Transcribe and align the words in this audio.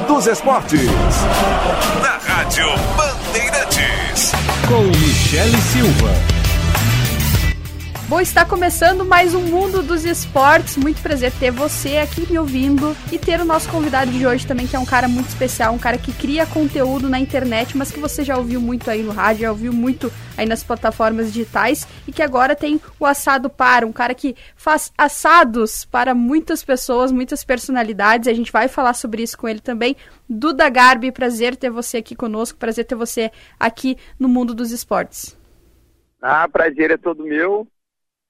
mundo 0.00 0.06
dos 0.06 0.26
esportes. 0.26 0.80
Na 2.02 2.18
Rádio 2.18 2.66
Bandeirantes. 2.96 4.32
Com 4.66 4.82
Michele 4.82 5.56
Silva. 5.72 6.39
Bom, 8.10 8.20
está 8.20 8.44
começando 8.44 9.04
mais 9.04 9.36
um 9.36 9.42
Mundo 9.42 9.84
dos 9.84 10.04
Esportes. 10.04 10.76
Muito 10.76 11.00
prazer 11.00 11.30
ter 11.38 11.52
você 11.52 11.98
aqui 11.98 12.28
me 12.28 12.36
ouvindo 12.40 12.92
e 13.12 13.16
ter 13.16 13.40
o 13.40 13.44
nosso 13.44 13.70
convidado 13.70 14.10
de 14.10 14.26
hoje 14.26 14.44
também, 14.44 14.66
que 14.66 14.74
é 14.74 14.78
um 14.80 14.84
cara 14.84 15.06
muito 15.06 15.28
especial, 15.28 15.72
um 15.72 15.78
cara 15.78 15.96
que 15.96 16.12
cria 16.12 16.44
conteúdo 16.44 17.08
na 17.08 17.20
internet, 17.20 17.78
mas 17.78 17.92
que 17.92 18.00
você 18.00 18.24
já 18.24 18.36
ouviu 18.36 18.60
muito 18.60 18.90
aí 18.90 19.04
no 19.04 19.12
rádio, 19.12 19.42
já 19.42 19.50
ouviu 19.50 19.72
muito 19.72 20.12
aí 20.36 20.44
nas 20.44 20.64
plataformas 20.64 21.32
digitais 21.32 21.86
e 22.04 22.10
que 22.10 22.20
agora 22.20 22.56
tem 22.56 22.80
o 22.98 23.06
Assado 23.06 23.48
Para, 23.48 23.86
um 23.86 23.92
cara 23.92 24.12
que 24.12 24.34
faz 24.56 24.92
assados 24.98 25.84
para 25.84 26.12
muitas 26.12 26.64
pessoas, 26.64 27.12
muitas 27.12 27.44
personalidades. 27.44 28.26
A 28.26 28.34
gente 28.34 28.50
vai 28.50 28.66
falar 28.66 28.94
sobre 28.94 29.22
isso 29.22 29.38
com 29.38 29.46
ele 29.46 29.60
também. 29.60 29.94
Duda 30.28 30.68
Garbi, 30.68 31.12
prazer 31.12 31.54
ter 31.54 31.70
você 31.70 31.98
aqui 31.98 32.16
conosco, 32.16 32.58
prazer 32.58 32.86
ter 32.86 32.96
você 32.96 33.30
aqui 33.58 33.96
no 34.18 34.28
Mundo 34.28 34.52
dos 34.52 34.72
Esportes. 34.72 35.38
Ah, 36.20 36.48
prazer 36.48 36.90
é 36.90 36.96
todo 36.96 37.22
meu 37.22 37.68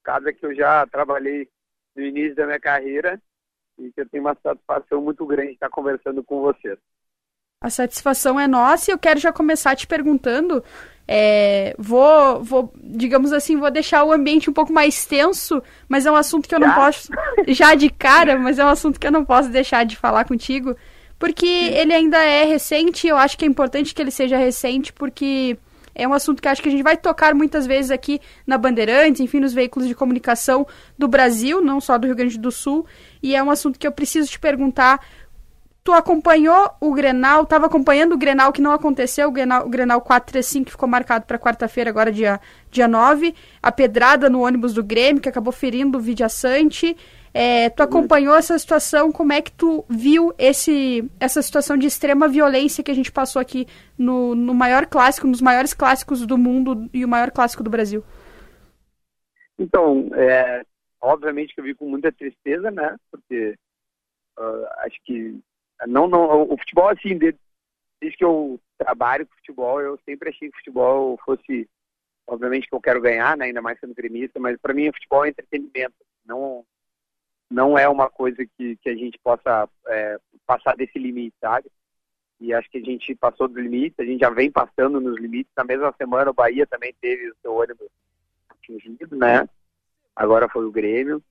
casa 0.03 0.33
que 0.33 0.45
eu 0.45 0.55
já 0.55 0.87
trabalhei 0.87 1.49
no 1.95 2.03
início 2.03 2.35
da 2.35 2.47
minha 2.47 2.61
carreira 2.61 3.21
e 3.79 3.93
que 3.93 4.01
eu 4.01 4.09
tenho 4.09 4.25
uma 4.25 4.37
satisfação 4.43 5.01
muito 5.01 5.25
grande 5.27 5.53
estar 5.53 5.69
conversando 5.69 6.23
com 6.23 6.41
vocês. 6.41 6.79
A 7.63 7.69
satisfação 7.69 8.41
é 8.41 8.47
nossa 8.47 8.91
e 8.91 8.95
eu 8.95 8.99
quero 8.99 9.21
já 9.21 9.33
começar 9.33 9.77
te 9.77 9.87
perguntando. 9.87 10.65
É, 11.07 11.75
vou, 11.77 12.43
vou, 12.43 12.73
digamos 12.77 13.33
assim, 13.33 13.59
vou 13.59 13.71
deixar 13.71 14.05
o 14.05 14.13
ambiente 14.13 14.49
um 14.49 14.53
pouco 14.53 14.73
mais 14.73 15.05
tenso, 15.05 15.63
mas 15.89 16.07
é 16.07 16.11
um 16.11 16.17
assunto 16.17 16.49
que 16.49 16.55
eu 16.55 16.61
já? 16.61 16.67
não 16.67 16.75
posso. 16.75 17.13
Já 17.49 17.75
de 17.75 17.91
cara, 17.91 18.39
mas 18.39 18.59
é 18.59 18.65
um 18.65 18.69
assunto 18.69 18.99
que 18.99 19.07
eu 19.07 19.13
não 19.13 19.25
posso 19.25 19.51
deixar 19.51 19.85
de 19.85 19.97
falar 19.97 20.25
contigo. 20.25 20.75
Porque 21.19 21.47
ele 21.47 21.93
ainda 21.93 22.17
é 22.17 22.45
recente, 22.45 23.07
eu 23.07 23.19
acho 23.19 23.37
que 23.37 23.45
é 23.45 23.49
importante 23.49 23.95
que 23.95 24.01
ele 24.01 24.11
seja 24.11 24.39
recente, 24.39 24.91
porque 24.91 25.59
é 26.01 26.09
um 26.09 26.15
assunto 26.15 26.41
que 26.41 26.49
acho 26.49 26.63
que 26.63 26.69
a 26.69 26.73
gente 26.73 26.83
vai 26.83 26.97
tocar 26.97 27.35
muitas 27.35 27.67
vezes 27.67 27.91
aqui 27.91 28.21
na 28.47 28.57
Bandeirantes, 28.57 29.21
enfim, 29.21 29.39
nos 29.39 29.53
veículos 29.53 29.87
de 29.87 29.95
comunicação 29.95 30.67
do 30.99 31.07
Brasil, 31.07 31.61
não 31.61 31.79
só 31.79 31.99
do 31.99 32.07
Rio 32.07 32.17
Grande 32.17 32.39
do 32.39 32.51
Sul. 32.51 32.87
E 33.23 33.37
é 33.37 33.43
um 33.43 33.51
assunto 33.51 33.79
que 33.79 33.87
eu 33.87 33.93
preciso 33.93 34.31
te 34.31 34.41
perguntar. 34.41 35.05
Tu 35.85 35.93
acompanhou 35.93 36.71
o 36.81 36.95
Grenal, 36.95 37.43
estava 37.43 37.67
acompanhando 37.67 38.15
o 38.15 38.17
Grenal 38.17 38.51
que 38.51 38.63
não 38.63 38.73
aconteceu, 38.73 39.29
o 39.29 39.31
Grenal, 39.31 39.67
o 39.67 39.69
Grenal 39.69 40.01
435 40.01 40.65
que 40.65 40.71
ficou 40.73 40.89
marcado 40.89 41.27
para 41.27 41.39
quarta-feira, 41.39 41.91
agora 41.91 42.11
dia, 42.11 42.41
dia 42.71 42.89
9, 42.89 43.35
a 43.63 43.71
pedrada 43.71 44.31
no 44.31 44.43
ônibus 44.43 44.73
do 44.73 44.83
Grêmio, 44.83 45.21
que 45.21 45.29
acabou 45.29 45.53
ferindo 45.53 45.99
o 45.99 46.01
Vidia 46.01 46.31
Sante. 46.31 46.97
É, 47.33 47.71
tu 47.71 47.83
acompanhou 47.83 48.35
essa 48.35 48.59
situação, 48.59 49.13
como 49.13 49.33
é 49.33 49.41
que 49.41 49.53
tu 49.53 49.85
viu 49.89 50.33
esse, 50.37 51.09
essa 51.21 51.41
situação 51.41 51.77
de 51.77 51.87
extrema 51.87 52.27
violência 52.27 52.83
que 52.83 52.91
a 52.91 52.95
gente 52.95 53.13
passou 53.13 53.41
aqui 53.41 53.67
no, 53.97 54.35
no 54.35 54.53
maior 54.53 54.87
clássico, 54.87 55.29
nos 55.29 55.41
maiores 55.41 55.73
clássicos 55.73 56.27
do 56.27 56.37
mundo 56.37 56.91
e 56.93 57.05
o 57.05 57.09
maior 57.09 57.31
clássico 57.31 57.63
do 57.63 57.71
Brasil? 57.71 58.03
Então, 59.57 60.11
é, 60.15 60.65
obviamente 61.01 61.55
que 61.55 61.61
eu 61.61 61.65
vi 61.65 61.75
com 61.75 61.89
muita 61.89 62.11
tristeza, 62.11 62.71
né? 62.71 62.97
Porque 63.13 63.55
uh, 64.39 64.67
acho 64.79 64.99
que 65.05 65.39
não, 65.87 66.09
não, 66.09 66.43
o 66.43 66.59
futebol 66.59 66.89
assim, 66.89 67.17
desde, 67.17 67.39
que 68.17 68.25
eu 68.25 68.59
trabalho 68.77 69.27
com 69.27 69.37
futebol, 69.37 69.81
eu 69.81 69.99
sempre 70.05 70.31
achei 70.31 70.51
que 70.51 70.57
o 70.57 70.59
futebol 70.59 71.19
fosse, 71.25 71.69
obviamente 72.27 72.69
que 72.69 72.75
eu 72.75 72.81
quero 72.81 73.01
ganhar, 73.01 73.37
né? 73.37 73.45
Ainda 73.47 73.63
mais 73.63 73.79
sendo 73.79 73.95
gremista, 73.95 74.41
mas 74.41 74.59
para 74.61 74.75
mim 74.75 74.89
o 74.89 74.93
futebol 74.93 75.25
é 75.25 75.29
entretenimento, 75.29 75.95
não 76.25 76.65
não 77.51 77.77
é 77.77 77.89
uma 77.89 78.09
coisa 78.09 78.45
que, 78.57 78.77
que 78.77 78.89
a 78.89 78.95
gente 78.95 79.19
possa 79.19 79.69
é, 79.89 80.19
passar 80.47 80.77
desse 80.77 80.99
limite, 80.99 81.35
sabe? 81.41 81.71
E 82.41 82.55
acho 82.55 82.71
que 82.71 82.79
a 82.79 82.83
gente 82.83 83.15
passou 83.15 83.49
do 83.49 83.61
limite, 83.61 83.97
a 83.99 84.05
gente 84.05 84.21
já 84.21 84.31
vem 84.31 84.51
passando 84.51 85.01
nos 85.01 85.19
limites. 85.19 85.53
Na 85.57 85.65
mesma 85.65 85.93
semana 85.99 86.31
o 86.31 86.35
Bahia 86.35 86.67
também 86.67 86.95
teve 87.01 87.31
o 87.31 87.37
seu 87.43 87.55
ônibus 87.55 87.89
atingido, 88.49 89.17
né? 89.17 89.49
Agora 90.17 90.49
foi 90.49 90.65
o 90.65 90.73
Grêmio. 90.73 91.23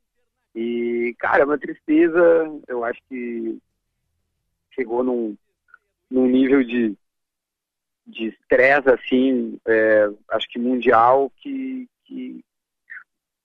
E, 0.54 1.16
cara, 1.18 1.44
é 1.44 1.46
uma 1.46 1.58
tristeza, 1.58 2.20
eu 2.68 2.84
acho 2.84 3.00
que 3.08 3.58
chegou 4.72 5.04
num, 5.04 5.36
num 6.10 6.28
nível 6.28 6.64
de 6.64 6.96
de 8.10 8.28
estresse, 8.28 8.90
assim, 8.90 9.60
é, 9.68 10.10
acho 10.32 10.50
que 10.50 10.58
mundial, 10.58 11.32
que, 11.38 11.88
que, 12.06 12.44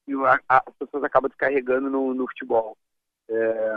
e 0.06 0.14
a, 0.14 0.40
a, 0.48 0.62
as 0.66 0.74
pessoas 0.76 1.04
acabam 1.04 1.28
descarregando 1.28 1.88
no, 1.90 2.14
no 2.14 2.26
futebol. 2.28 2.76
É, 3.28 3.76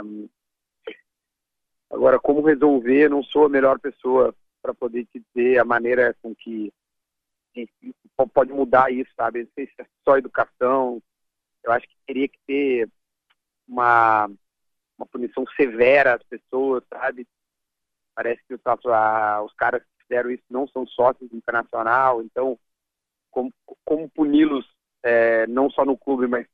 agora, 1.91 2.19
como 2.19 2.41
resolver? 2.41 3.09
Não 3.09 3.23
sou 3.23 3.45
a 3.45 3.49
melhor 3.49 3.79
pessoa 3.79 4.35
para 4.61 4.73
poder 4.73 5.05
te 5.05 5.23
dizer 5.33 5.59
a 5.59 5.65
maneira 5.65 6.15
com 6.21 6.35
que 6.35 6.71
a 7.55 7.59
gente 7.59 7.95
pode 8.33 8.51
mudar 8.51 8.91
isso, 8.91 9.11
sabe? 9.15 9.43
Não 9.43 9.51
sei 9.55 9.67
se 9.67 9.81
é 9.81 9.85
só 10.03 10.17
educação. 10.17 11.01
Eu 11.63 11.71
acho 11.71 11.87
que 11.87 11.95
teria 12.05 12.27
que 12.27 12.39
ter 12.45 12.89
uma, 13.67 14.29
uma 14.97 15.07
punição 15.07 15.45
severa 15.55 16.15
às 16.15 16.23
pessoas, 16.23 16.83
sabe? 16.89 17.27
Parece 18.15 18.41
que 18.47 18.53
os, 18.53 18.61
os 18.61 19.53
caras 19.53 19.83
que 19.83 20.03
fizeram 20.03 20.31
isso 20.31 20.43
não 20.49 20.67
são 20.67 20.85
sócios 20.87 21.31
internacional, 21.33 22.21
então 22.21 22.59
como, 23.29 23.53
como 23.85 24.09
puni-los 24.09 24.65
é, 25.03 25.47
não 25.47 25.69
só 25.69 25.85
no 25.85 25.97
clube, 25.97 26.27
mas 26.27 26.45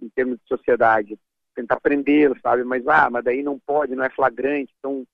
em 0.00 0.08
termos 0.08 0.38
de 0.38 0.48
sociedade. 0.48 1.18
Tentar 1.54 1.80
prendê-lo, 1.80 2.36
sabe? 2.40 2.64
Mas, 2.64 2.86
ah, 2.86 3.10
mas 3.10 3.24
daí 3.24 3.42
não 3.42 3.58
pode, 3.58 3.94
não 3.94 4.04
é 4.04 4.10
flagrante. 4.10 4.72
Então, 4.78 5.06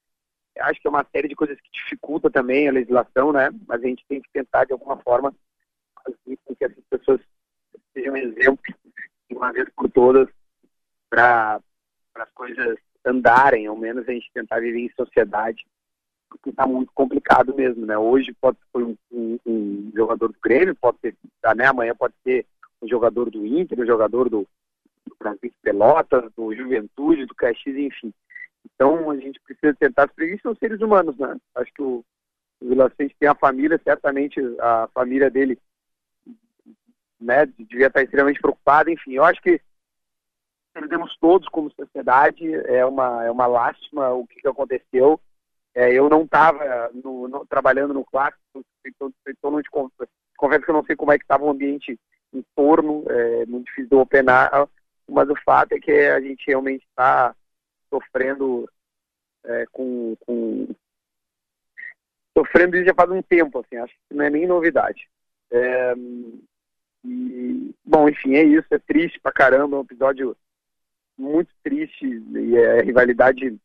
acho 0.60 0.80
que 0.80 0.86
é 0.86 0.90
uma 0.90 1.06
série 1.12 1.28
de 1.28 1.34
coisas 1.34 1.58
que 1.60 1.70
dificulta 1.70 2.30
também 2.30 2.68
a 2.68 2.72
legislação, 2.72 3.32
né? 3.32 3.50
Mas 3.66 3.82
a 3.82 3.86
gente 3.86 4.04
tem 4.08 4.20
que 4.20 4.30
tentar, 4.32 4.64
de 4.64 4.72
alguma 4.72 4.96
forma, 4.98 5.34
fazer 6.04 6.38
com 6.44 6.54
que 6.54 6.64
essas 6.64 6.84
pessoas 6.88 7.20
sejam 7.92 8.16
exemplo, 8.16 8.58
de 9.28 9.36
uma 9.36 9.52
vez 9.52 9.68
por 9.74 9.90
todas, 9.90 10.28
para 11.08 11.60
as 12.14 12.30
coisas 12.32 12.78
andarem, 13.04 13.66
ao 13.66 13.76
menos 13.76 14.08
a 14.08 14.12
gente 14.12 14.30
tentar 14.32 14.60
viver 14.60 14.80
em 14.80 14.90
sociedade, 14.90 15.66
porque 16.28 16.50
está 16.50 16.66
muito 16.66 16.92
complicado 16.92 17.54
mesmo, 17.54 17.86
né? 17.86 17.96
Hoje 17.96 18.34
pode 18.40 18.58
ser 18.58 18.82
um, 18.82 18.96
um, 19.10 19.38
um, 19.46 19.92
jogador 19.94 20.28
do 20.28 20.38
Grêmio, 20.42 20.74
pode 20.74 20.98
ser, 21.00 21.16
né? 21.56 21.66
Amanhã 21.66 21.94
pode 21.94 22.14
ser 22.22 22.44
jogador 22.84 23.30
do 23.30 23.46
Inter, 23.46 23.80
um 23.80 23.86
jogador 23.86 24.28
do, 24.28 24.46
Brasil 25.18 25.52
Pelotas, 25.62 26.32
do 26.36 26.54
Juventude, 26.54 27.26
do 27.26 27.34
Caxias, 27.34 27.76
enfim. 27.76 28.12
Então 28.64 29.10
a 29.10 29.16
gente 29.16 29.40
precisa 29.40 29.74
tentar, 29.74 30.08
porque 30.08 30.24
eles 30.24 30.42
são 30.42 30.54
seres 30.56 30.80
humanos, 30.80 31.16
né? 31.16 31.36
Acho 31.54 31.72
que 31.72 31.82
o, 31.82 32.04
o 32.60 32.68
Vila 32.68 32.92
Sante 32.96 33.14
tem 33.18 33.28
a 33.28 33.34
família, 33.34 33.80
certamente 33.82 34.40
a 34.60 34.88
família 34.92 35.30
dele 35.30 35.58
né, 37.20 37.46
devia 37.46 37.86
estar 37.86 38.02
extremamente 38.02 38.40
preocupada, 38.40 38.90
enfim, 38.90 39.12
eu 39.12 39.24
acho 39.24 39.40
que 39.40 39.60
perdemos 40.74 41.16
todos 41.18 41.48
como 41.48 41.70
sociedade, 41.70 42.52
é 42.66 42.84
uma, 42.84 43.24
é 43.24 43.30
uma 43.30 43.46
lástima 43.46 44.10
o 44.12 44.26
que, 44.26 44.42
que 44.42 44.48
aconteceu, 44.48 45.18
é, 45.74 45.92
eu 45.92 46.10
não 46.10 46.22
estava 46.22 46.90
trabalhando 47.48 47.94
no 47.94 48.04
clássico, 48.04 48.40
então, 48.84 49.10
então 49.26 49.50
não 49.50 49.62
te 49.62 49.70
confesso 49.70 50.64
que 50.64 50.70
eu 50.70 50.74
não 50.74 50.84
sei 50.84 50.94
como 50.94 51.12
é 51.12 51.18
que 51.18 51.24
estava 51.24 51.44
o 51.44 51.50
ambiente 51.50 51.98
em 52.38 52.44
torno, 52.54 53.04
é 53.08 53.46
muito 53.46 53.66
difícil 53.66 53.88
de 53.88 53.94
openar, 53.96 54.50
mas 55.08 55.28
o 55.28 55.36
fato 55.44 55.72
é 55.72 55.80
que 55.80 55.90
a 55.90 56.20
gente 56.20 56.44
realmente 56.46 56.84
está 56.84 57.34
sofrendo 57.88 58.68
é, 59.44 59.66
com, 59.72 60.16
com, 60.26 60.68
sofrendo 62.36 62.76
isso 62.76 62.86
já 62.86 62.94
faz 62.94 63.10
um 63.10 63.22
tempo, 63.22 63.60
assim, 63.60 63.76
acho 63.76 63.94
que 64.08 64.14
não 64.14 64.24
é 64.24 64.30
nem 64.30 64.46
novidade. 64.46 65.08
É, 65.50 65.94
e, 67.04 67.74
bom, 67.84 68.08
enfim, 68.08 68.34
é 68.34 68.42
isso, 68.42 68.66
é 68.70 68.78
triste 68.78 69.20
pra 69.20 69.32
caramba, 69.32 69.76
é 69.76 69.78
um 69.80 69.82
episódio 69.82 70.36
muito 71.16 71.50
triste 71.62 72.04
e 72.04 72.58
a 72.58 72.82
rivalidade 72.82 73.58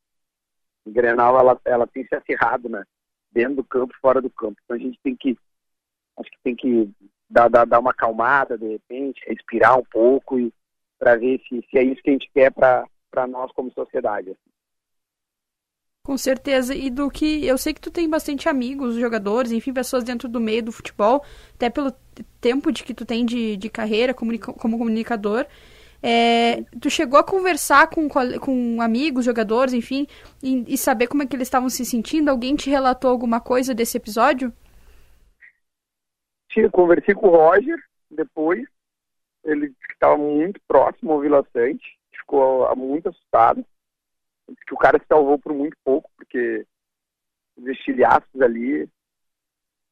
Grenal 0.86 1.38
ela, 1.38 1.62
ela 1.66 1.88
tem 1.88 2.06
se 2.06 2.16
acirrado, 2.16 2.68
né? 2.70 2.84
Dentro 3.32 3.58
do 3.58 3.64
campo, 3.64 3.94
fora 4.02 4.22
do 4.22 4.30
campo. 4.30 4.60
Então 4.64 4.76
a 4.76 4.80
gente 4.80 5.00
tem 5.04 5.16
que 5.16 5.38
acho 6.18 6.30
que 6.30 6.38
tem 6.44 6.56
que 6.56 6.90
dar, 7.32 7.50
dar, 7.50 7.66
dar 7.66 7.80
uma 7.80 7.92
acalmada 7.92 8.58
de 8.58 8.68
repente, 8.68 9.24
respirar 9.26 9.80
um 9.80 9.84
pouco 9.90 10.38
e 10.38 10.54
para 11.00 11.16
ver 11.16 11.42
se, 11.48 11.66
se 11.70 11.78
é 11.78 11.84
isso 11.84 12.02
que 12.04 12.10
a 12.10 12.14
gente 12.14 12.30
quer 12.34 12.52
para 12.52 13.28
nós 13.28 13.52
como 13.54 13.72
sociedade. 13.72 14.36
Com 16.04 16.18
certeza. 16.18 16.76
E 16.76 16.90
do 16.90 17.10
que 17.10 17.46
eu 17.46 17.58
sei 17.58 17.74
que 17.74 17.82
tu 17.82 17.92
tem 17.92 18.10
bastante 18.10 18.50
amigos, 18.50 18.96
jogadores, 18.96 19.52
enfim, 19.52 19.72
pessoas 19.72 20.04
dentro 20.04 20.28
do 20.28 20.40
meio 20.40 20.64
do 20.64 20.72
futebol, 20.72 21.24
até 21.56 21.70
pelo 21.70 21.94
tempo 22.40 22.72
de 22.72 22.84
que 22.84 22.94
tu 22.94 23.06
tem 23.06 23.26
de, 23.26 23.56
de 23.56 23.70
carreira 23.70 24.14
comunica 24.14 24.52
como 24.54 24.78
comunicador. 24.78 25.46
É, 26.04 26.64
tu 26.80 26.90
chegou 26.90 27.20
a 27.20 27.24
conversar 27.24 27.88
com, 27.88 28.10
com 28.10 28.82
amigos, 28.82 29.24
jogadores, 29.24 29.74
enfim, 29.74 30.08
e, 30.42 30.74
e 30.74 30.78
saber 30.78 31.06
como 31.06 31.22
é 31.22 31.28
que 31.28 31.36
eles 31.36 31.48
estavam 31.48 31.70
se 31.70 31.86
sentindo? 31.86 32.30
Alguém 32.30 32.56
te 32.56 32.72
relatou 32.72 33.12
alguma 33.12 33.40
coisa 33.40 33.74
desse 33.76 33.98
episódio? 33.98 34.52
Tinha, 36.52 36.70
conversei 36.70 37.16
com 37.16 37.28
o 37.28 37.32
Roger 37.32 37.82
depois, 38.10 38.68
ele 39.44 39.74
estava 39.90 40.18
muito 40.18 40.60
próximo 40.68 41.14
ao 41.14 41.20
Vila 41.20 41.46
Sante, 41.52 41.98
ficou 42.12 42.74
muito 42.76 43.10
assustado, 43.10 43.66
que 44.68 44.74
o 44.74 44.78
cara 44.78 45.00
se 45.00 45.06
salvou 45.08 45.40
por 45.40 45.54
muito 45.54 45.76
pouco, 45.84 46.10
porque 46.16 46.66
os 47.58 47.68
estilhaços 47.68 48.42
ali. 48.42 48.84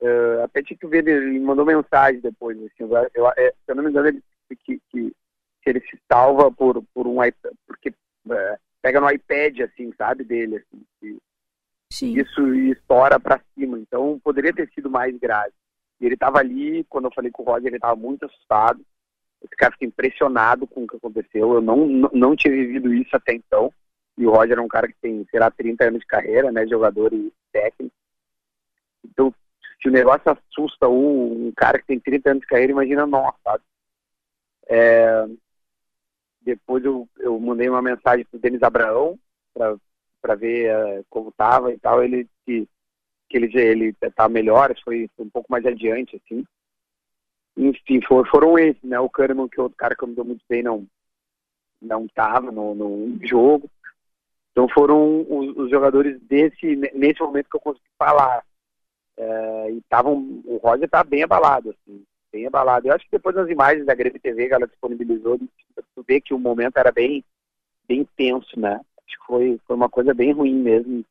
Uh, 0.02 0.44
até 0.44 0.64
tinha 0.64 0.78
que 0.78 0.88
ver, 0.88 1.06
ele 1.06 1.40
mandou 1.40 1.66
mensagem 1.66 2.22
depois. 2.22 2.58
Assim, 2.58 2.84
eu, 2.84 3.10
eu, 3.14 3.28
é, 3.38 3.52
se 3.52 3.56
eu 3.68 3.76
não 3.76 3.84
me 3.84 3.90
engano, 3.90 4.08
ele 4.08 4.22
disse 4.22 4.64
que, 4.64 4.82
que, 4.90 5.16
que 5.62 5.70
ele 5.70 5.82
se 5.82 6.00
salva 6.10 6.52
por, 6.52 6.82
por 6.94 7.06
um 7.06 7.24
iPad, 7.24 7.54
porque 7.68 7.90
uh, 7.90 8.58
pega 8.82 9.02
no 9.02 9.12
iPad, 9.12 9.60
assim, 9.62 9.94
sabe, 9.98 10.24
dele, 10.24 10.58
assim, 10.58 10.86
que, 11.00 11.18
Sim. 11.92 12.18
isso 12.18 12.54
estoura 12.56 13.20
para 13.20 13.42
cima. 13.54 13.78
Então 13.78 14.20
poderia 14.24 14.54
ter 14.54 14.70
sido 14.70 14.90
mais 14.90 15.18
grave. 15.18 15.54
E 16.00 16.06
ele 16.06 16.14
estava 16.16 16.40
ali, 16.40 16.84
quando 16.86 17.06
eu 17.06 17.14
falei 17.14 17.32
com 17.32 17.44
o 17.44 17.46
Roger, 17.46 17.68
ele 17.68 17.76
estava 17.76 17.96
muito 17.96 18.26
assustado. 18.26 18.82
Esse 19.42 19.56
cara 19.56 19.74
fica 19.74 19.86
impressionado 19.86 20.68
com 20.68 20.84
o 20.84 20.88
que 20.88 20.98
aconteceu. 20.98 21.54
Eu 21.54 21.62
não, 21.62 21.88
não, 21.88 22.10
não 22.14 22.36
tinha 22.36 22.54
vivido 22.54 22.94
isso 22.94 23.16
até 23.16 23.34
então. 23.34 23.74
E 24.18 24.26
o 24.26 24.32
Roger 24.32 24.58
é 24.58 24.62
um 24.62 24.68
cara 24.68 24.88
que 24.88 24.96
tem, 25.02 25.26
será 25.32 25.50
30 25.50 25.86
anos 25.86 26.00
de 26.02 26.06
carreira, 26.06 26.52
né? 26.52 26.68
Jogador 26.68 27.14
e 27.14 27.32
técnico. 27.52 27.96
Então, 29.04 29.34
se 29.82 29.88
o 29.88 29.92
negócio 29.92 30.30
assusta 30.30 30.90
um, 30.90 31.48
um 31.48 31.52
cara 31.56 31.80
que 31.80 31.88
tem 31.88 32.00
30 32.00 32.32
anos 32.32 32.42
de 32.42 32.48
carreira, 32.48 32.74
imagina 32.74 33.06
nós, 33.06 33.34
sabe? 33.44 33.64
É, 34.68 35.26
depois 36.42 36.84
eu, 36.84 37.08
eu 37.18 37.40
mandei 37.40 37.70
uma 37.70 37.82
mensagem 37.82 38.26
pro 38.26 38.40
Denis 38.40 38.62
Abraão 38.62 39.18
para 39.54 40.36
ver 40.36 40.76
uh, 40.76 41.06
como 41.10 41.32
tava 41.32 41.72
e 41.72 41.80
tal. 41.80 42.04
Ele 42.04 42.28
que, 42.46 42.68
que 43.30 43.38
ele 43.38 43.94
tá 44.16 44.28
melhor, 44.28 44.76
foi, 44.84 45.10
foi 45.16 45.26
um 45.26 45.30
pouco 45.30 45.52
mais 45.52 45.66
adiante, 45.66 46.16
assim. 46.18 46.44
Enfim, 47.56 48.02
for, 48.08 48.28
foram 48.30 48.58
esses, 48.58 48.82
né? 48.84 49.00
O 49.00 49.10
Kahneman, 49.10 49.48
que 49.48 49.60
é 49.60 49.64
outro 49.64 49.78
cara 49.78 49.96
que 49.96 50.04
eu 50.04 50.08
me 50.08 50.16
dou 50.16 50.26
muito 50.26 50.44
bem, 50.50 50.64
não 50.64 50.88
não 51.82 52.08
tava 52.08 52.52
no, 52.52 52.76
no 52.76 53.26
jogo. 53.26 53.70
Então 54.52 54.68
foram 54.68 55.22
os, 55.30 55.56
os, 55.56 55.70
jogadores 55.70 56.20
desse 56.22 56.76
nesse 56.94 57.22
momento 57.22 57.50
que 57.50 57.56
eu 57.56 57.62
consegui 57.62 57.86
falar. 57.98 58.44
É, 59.18 59.72
e 59.72 59.78
estavam, 59.78 60.42
o 60.46 60.58
Roger 60.58 60.90
tá 60.90 61.04
bem 61.04 61.24
abalado, 61.24 61.72
assim, 61.72 62.04
bem 62.32 62.48
abalado. 62.48 62.88
Eu 62.88 62.94
acho 62.94 63.06
que 63.06 63.12
depois 63.12 63.36
das 63.36 63.50
imagens 63.50 63.86
da 63.86 63.94
Grêmio 63.94 64.20
TV 64.20 64.48
que 64.48 64.54
ela 64.54 64.68
disponibilizou, 64.68 65.38
tu 65.38 66.06
vê 66.08 66.22
que 66.22 66.34
o 66.34 66.40
momento 66.40 66.78
era 66.78 66.92
bem, 66.92 67.24
bem 67.88 68.08
tenso, 68.16 68.58
né? 68.60 68.80
Acho 69.06 69.20
que 69.20 69.26
foi, 69.26 69.60
foi 69.66 69.76
uma 69.76 69.90
coisa 69.90 70.14
bem 70.14 70.32
ruim 70.32 70.56
mesmo. 70.56 71.06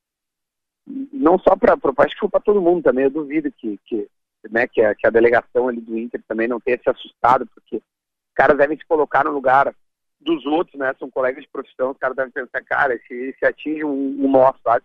Não 1.12 1.38
só 1.38 1.56
para 1.56 1.74
acho 1.74 2.14
que 2.14 2.20
foi 2.20 2.28
para 2.28 2.40
todo 2.40 2.62
mundo 2.62 2.82
também. 2.82 3.04
Eu 3.04 3.10
duvido 3.10 3.52
que, 3.52 3.78
que, 3.84 4.08
né, 4.50 4.66
que, 4.66 4.80
a, 4.80 4.94
que 4.94 5.06
a 5.06 5.10
delegação 5.10 5.68
ali 5.68 5.80
do 5.80 5.98
Inter 5.98 6.22
também 6.26 6.48
não 6.48 6.60
tenha 6.60 6.78
se 6.82 6.88
assustado, 6.88 7.46
porque 7.54 7.76
os 7.76 8.34
caras 8.34 8.56
devem 8.56 8.78
se 8.78 8.86
colocar 8.86 9.24
no 9.24 9.32
lugar 9.32 9.74
dos 10.20 10.44
outros, 10.46 10.78
né? 10.78 10.94
São 10.98 11.10
colegas 11.10 11.42
de 11.42 11.50
profissão, 11.50 11.90
os 11.90 11.98
caras 11.98 12.16
devem 12.16 12.32
pensar, 12.32 12.62
cara, 12.64 12.98
se, 13.06 13.34
se 13.38 13.44
atinge 13.44 13.84
um, 13.84 14.24
um 14.24 14.30
nó, 14.30 14.52
sabe? 14.64 14.84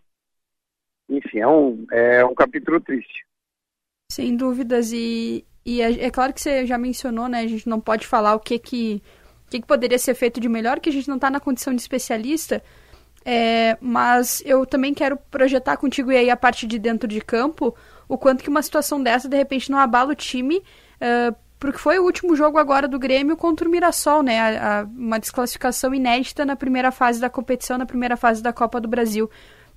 Enfim, 1.09 1.39
é 1.39 1.47
um, 1.47 1.85
é 1.91 2.25
um 2.25 2.35
capítulo 2.35 2.79
triste. 2.79 3.25
Sem 4.11 4.35
dúvidas, 4.35 4.91
e, 4.91 5.45
e 5.65 5.81
é, 5.81 6.05
é, 6.05 6.11
claro 6.11 6.33
que 6.33 6.41
você 6.41 6.65
já 6.65 6.77
mencionou, 6.77 7.27
né? 7.27 7.39
A 7.39 7.47
gente 7.47 7.67
não 7.67 7.79
pode 7.79 8.05
falar 8.05 8.35
o 8.35 8.39
que 8.39 8.59
que, 8.59 9.01
que, 9.49 9.59
que 9.59 9.67
poderia 9.67 9.97
ser 9.97 10.13
feito 10.13 10.39
de 10.39 10.47
melhor, 10.47 10.79
que 10.79 10.89
a 10.89 10.93
gente 10.93 11.07
não 11.07 11.15
está 11.15 11.29
na 11.29 11.39
condição 11.39 11.73
de 11.73 11.81
especialista, 11.81 12.63
é, 13.25 13.77
mas 13.79 14.41
eu 14.45 14.65
também 14.65 14.93
quero 14.93 15.17
projetar 15.31 15.77
contigo 15.77 16.11
e 16.11 16.17
aí 16.17 16.29
a 16.29 16.37
parte 16.37 16.67
de 16.67 16.77
dentro 16.77 17.07
de 17.07 17.21
campo, 17.21 17.75
o 18.07 18.17
quanto 18.17 18.43
que 18.43 18.49
uma 18.49 18.61
situação 18.61 19.01
dessa, 19.01 19.29
de 19.29 19.37
repente, 19.37 19.71
não 19.71 19.77
abala 19.77 20.11
o 20.11 20.15
time, 20.15 20.57
uh, 20.57 21.35
porque 21.57 21.77
foi 21.77 21.97
o 21.97 22.03
último 22.03 22.35
jogo 22.35 22.57
agora 22.57 22.87
do 22.87 22.99
Grêmio 22.99 23.37
contra 23.37 23.67
o 23.67 23.71
Mirassol, 23.71 24.21
né? 24.21 24.39
A, 24.39 24.81
a, 24.81 24.83
uma 24.83 25.17
desclassificação 25.17 25.95
inédita 25.95 26.45
na 26.45 26.57
primeira 26.57 26.91
fase 26.91 27.21
da 27.21 27.29
competição, 27.29 27.77
na 27.77 27.85
primeira 27.85 28.17
fase 28.17 28.43
da 28.43 28.51
Copa 28.51 28.81
do 28.81 28.87
Brasil. 28.87 29.29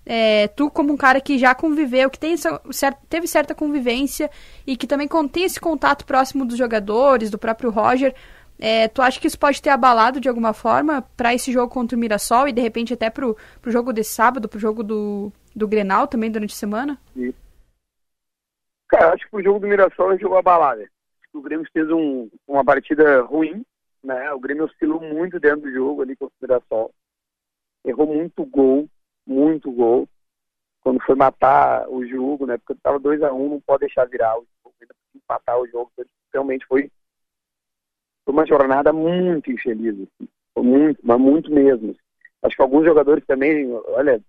É, 0.04 0.48
tu, 0.48 0.69
como 0.70 0.93
um 0.93 0.96
cara 0.96 1.20
que 1.20 1.38
já 1.38 1.54
conviveu, 1.54 2.10
que 2.10 2.19
tem 2.19 2.32
essa, 2.32 2.60
teve 3.08 3.26
certa 3.26 3.54
convivência 3.54 4.31
e 4.66 4.76
que 4.76 4.87
também 4.87 5.08
tem 5.31 5.44
esse 5.44 5.60
contato 5.60 6.04
próximo 6.04 6.44
dos 6.44 6.56
jogadores, 6.56 7.31
do 7.31 7.38
próprio 7.38 7.70
Roger, 7.70 8.14
é, 8.58 8.88
tu 8.88 9.03
acha 9.03 9.20
que 9.20 9.26
isso 9.26 9.38
pode 9.38 9.61
ter 9.61 9.70
abalado 9.70 10.20
de 10.20 10.29
alguma 10.29 10.53
forma 10.53 11.03
para 11.17 11.35
esse 11.35 11.53
jogo 11.53 11.73
contra 11.73 11.97
o 11.97 12.00
Mirassol 12.00 12.49
e 12.49 12.53
de 12.53 12.61
repente 12.61 12.94
até 12.94 13.11
pro, 13.11 13.37
pro 13.61 13.70
jogo 13.70 13.93
de 13.93 14.03
sábado, 14.05 14.49
pro 14.49 14.58
jogo 14.58 14.82
do, 14.82 15.32
do 15.55 15.69
Grenal 15.69 16.06
também 16.06 16.31
durante 16.31 16.55
a 16.55 16.56
semana? 16.56 16.99
Sim. 17.14 17.32
Cara, 18.88 19.14
acho 19.14 19.29
que 19.29 19.37
o 19.37 19.43
jogo 19.43 19.58
do 19.58 19.67
Mirassol 19.67 20.12
é 20.12 20.14
um 20.14 20.19
jogo 20.19 20.37
abalado 20.37 20.82
o 21.37 21.43
Grêmio 21.43 21.67
fez 21.73 21.88
um, 21.91 22.29
uma 22.47 22.64
partida 22.64 23.23
ruim, 23.23 23.64
né? 24.03 24.32
O 24.32 24.41
Grêmio 24.41 24.64
oscilou 24.64 25.00
muito 25.00 25.38
dentro 25.38 25.62
do 25.62 25.73
jogo 25.73 26.03
ali 26.03 26.17
com 26.17 26.26
o 26.26 26.32
Mirassol. 26.41 26.93
Errou 27.85 28.06
muito 28.06 28.44
gol, 28.47 28.88
muito 29.26 29.70
gol. 29.70 30.08
Quando 30.81 31.03
foi 31.03 31.14
matar 31.14 31.88
o 31.88 32.06
jogo, 32.06 32.47
né? 32.47 32.56
Porque 32.58 32.73
estava 32.73 32.99
2 32.99 33.23
a 33.23 33.32
1 33.32 33.44
um, 33.44 33.49
não 33.50 33.61
pode 33.61 33.81
deixar 33.81 34.06
virar 34.06 34.37
o 34.38 34.47
jogo, 34.62 34.75
ainda 34.81 34.94
empatar 35.14 35.58
o 35.58 35.67
jogo. 35.67 35.91
Realmente 36.32 36.67
foi, 36.67 36.91
foi 38.26 38.34
uma 38.34 38.46
jornada 38.46 38.93
muito 38.93 39.50
infeliz, 39.50 39.94
assim. 39.94 40.28
Muito, 40.58 40.99
mas 41.02 41.20
muito 41.20 41.50
mesmo. 41.50 41.94
Acho 42.43 42.56
que 42.56 42.62
alguns 42.62 42.84
jogadores 42.84 43.25
também, 43.25 43.70
olha, 43.73 44.20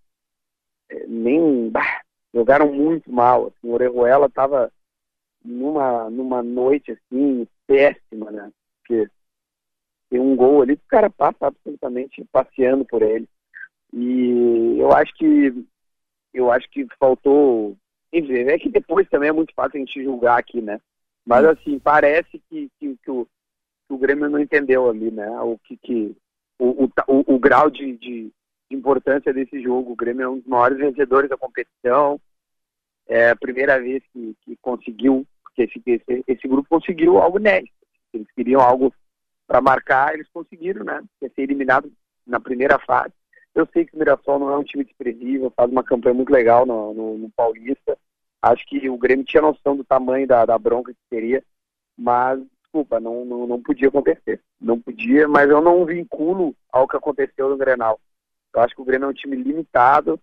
é, 0.90 1.08
nem 1.08 1.70
bah, 1.70 2.02
jogaram 2.34 2.72
muito 2.72 3.12
mal. 3.12 3.48
Assim, 3.48 3.68
o 3.68 3.74
Orejuela 3.74 4.28
estava 4.28 4.72
numa, 5.44 6.10
numa 6.12 6.44
noite 6.44 6.92
assim, 6.92 7.48
péssima, 7.66 8.30
né? 8.30 8.52
Porque 8.80 9.10
tem 10.10 10.20
um 10.20 10.36
gol 10.36 10.62
ali, 10.62 10.74
o 10.74 10.80
cara 10.88 11.10
passa 11.10 11.48
absolutamente 11.48 12.24
passeando 12.32 12.86
por 12.86 13.02
ele. 13.02 13.28
E 13.94 14.78
eu 14.78 14.92
acho 14.92 15.14
que 15.16 15.66
eu 16.34 16.52
acho 16.52 16.70
que 16.70 16.86
faltou. 17.00 17.76
Enfim, 18.14 18.34
é 18.34 18.60
que 18.60 18.70
depois 18.70 19.10
também 19.10 19.30
é 19.30 19.34
muito 19.34 19.54
fácil 19.56 19.78
a 19.78 19.80
gente 19.80 20.04
julgar 20.04 20.38
aqui, 20.38 20.62
né? 20.62 20.80
Mas 21.26 21.44
assim, 21.44 21.80
parece 21.80 22.40
que, 22.50 22.70
que, 22.80 22.96
que, 23.04 23.12
o, 23.12 23.28
o 23.90 23.98
Grêmio 23.98 24.30
não 24.30 24.40
entendeu 24.40 24.90
ali, 24.90 25.12
né? 25.12 25.30
O 25.42 25.58
que, 25.60 25.78
que 25.78 26.16
o, 26.60 26.86
o, 26.86 26.92
o, 27.08 27.36
o 27.36 27.40
grau 27.40 27.70
de, 27.70 27.98
de, 27.98 28.32
importância 28.70 29.34
desse 29.34 29.62
jogo. 29.62 29.94
O 29.94 29.96
Grêmio 29.96 30.24
é 30.24 30.30
um 30.30 30.40
dos 30.40 30.48
maiores 30.48 30.78
vencedores 30.78 31.30
da 31.30 31.38
competição. 31.38 32.20
É 33.08 33.30
a 33.30 33.36
primeira 33.36 33.80
vez 33.80 34.04
que, 34.12 34.36
que 34.42 34.58
conseguiu 34.62 35.26
que 35.56 35.64
esse, 35.64 35.82
esse, 35.86 36.24
esse 36.28 36.48
grupo 36.48 36.68
conseguiu 36.70 37.18
algo 37.18 37.40
inédito. 37.40 37.74
Eles 38.14 38.28
queriam 38.32 38.62
algo 38.62 38.94
para 39.48 39.62
marcar, 39.62 40.14
eles 40.14 40.28
conseguiram, 40.34 40.84
né? 40.84 41.02
Ser 41.20 41.32
eliminado 41.38 41.92
na 42.26 42.40
primeira 42.40 42.78
fase. 42.78 43.14
Eu 43.56 43.68
sei 43.74 43.86
que 43.86 43.96
o 43.96 43.98
Mirassol 43.98 44.38
não 44.38 44.52
é 44.52 44.58
um 44.58 44.64
time 44.64 44.84
desprezível, 44.84 45.52
faz 45.56 45.72
uma 45.72 45.84
campanha 45.84 46.14
muito 46.14 46.30
legal 46.30 46.66
no, 46.66 46.94
no, 46.94 47.18
no, 47.18 47.30
Paulista. 47.32 47.98
Acho 48.42 48.64
que 48.68 48.88
o 48.90 48.98
Grêmio 48.98 49.26
tinha 49.26 49.42
noção 49.42 49.76
do 49.76 49.84
tamanho 49.84 50.28
da, 50.28 50.46
da 50.46 50.60
bronca 50.60 50.94
que 50.94 51.00
seria, 51.10 51.44
mas, 51.98 52.40
desculpa, 52.78 53.00
não, 53.00 53.26
não, 53.26 53.48
não 53.48 53.62
podia 53.62 53.88
acontecer. 53.88 54.42
Não 54.62 54.80
podia, 54.80 55.28
mas 55.28 55.50
eu 55.50 55.62
não 55.62 55.86
vinculo 55.86 56.56
ao 56.72 56.88
que 56.88 56.96
aconteceu 56.96 57.50
no 57.50 57.58
Grenal. 57.58 58.00
Eu 58.54 58.62
acho 58.62 58.76
que 58.76 58.82
o 58.82 58.86
Grêmio 58.86 59.06
é 59.06 59.10
um 59.10 59.14
time 59.14 59.36
limitado. 59.36 60.20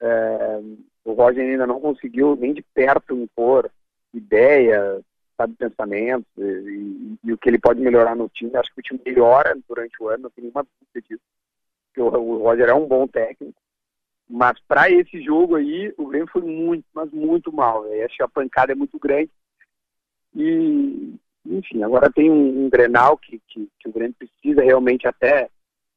É, 0.00 0.60
o 1.04 1.12
Roger 1.12 1.44
ainda 1.44 1.66
não 1.66 1.80
conseguiu 1.80 2.36
nem 2.36 2.54
de 2.54 2.62
perto 2.62 3.14
impor 3.14 3.70
ideia, 4.14 5.00
sabe, 5.36 5.54
pensamentos 5.54 6.30
e, 6.38 6.42
e, 6.42 7.18
e, 7.24 7.32
o 7.32 7.38
que 7.38 7.48
ele 7.48 7.58
pode 7.58 7.80
melhorar 7.80 8.14
no 8.14 8.28
time. 8.28 8.54
Acho 8.56 8.72
que 8.72 8.80
o 8.80 8.82
time 8.82 9.00
melhora 9.04 9.58
durante 9.68 10.00
o 10.00 10.08
ano, 10.08 10.24
não 10.24 10.30
tem 10.30 10.44
nenhuma 10.44 10.64
dúvida 10.64 11.08
disso. 11.08 11.22
Porque 11.88 12.00
o, 12.00 12.06
o 12.06 12.38
Roger 12.38 12.68
é 12.68 12.74
um 12.74 12.86
bom 12.86 13.06
técnico. 13.06 13.60
Mas 14.28 14.60
para 14.68 14.88
esse 14.88 15.20
jogo 15.20 15.56
aí, 15.56 15.92
o 15.98 16.06
Grêmio 16.06 16.28
foi 16.28 16.42
muito, 16.42 16.84
mas 16.94 17.10
muito 17.10 17.52
mal. 17.52 17.84
Acho 18.04 18.16
que 18.16 18.22
a 18.22 18.28
pancada 18.28 18.72
é 18.72 18.76
muito 18.76 18.96
grande. 18.96 19.30
E, 20.36 21.18
enfim, 21.44 21.82
agora 21.82 22.10
tem 22.10 22.30
um, 22.30 22.66
um 22.66 22.70
Grenal 22.70 23.16
que, 23.16 23.40
que, 23.48 23.68
que 23.78 23.88
o 23.88 23.92
Grêmio 23.92 24.14
precisa 24.14 24.62
realmente 24.62 25.06
até, 25.06 25.48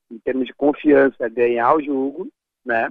em 0.09 0.17
termos 0.19 0.45
de 0.45 0.53
confiança, 0.53 1.29
ganhar 1.29 1.75
o 1.75 1.83
jogo, 1.83 2.31
né? 2.65 2.89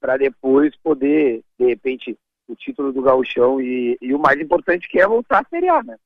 Para 0.00 0.16
depois 0.16 0.74
poder, 0.76 1.42
de 1.58 1.66
repente, 1.66 2.18
o 2.48 2.56
título 2.56 2.92
do 2.92 3.02
Gauchão 3.02 3.60
e, 3.60 3.96
e 4.00 4.14
o 4.14 4.18
mais 4.18 4.40
importante 4.40 4.88
que 4.88 5.00
é 5.00 5.06
voltar 5.06 5.40
a 5.40 5.48
Série 5.48 5.66
né? 5.84 5.96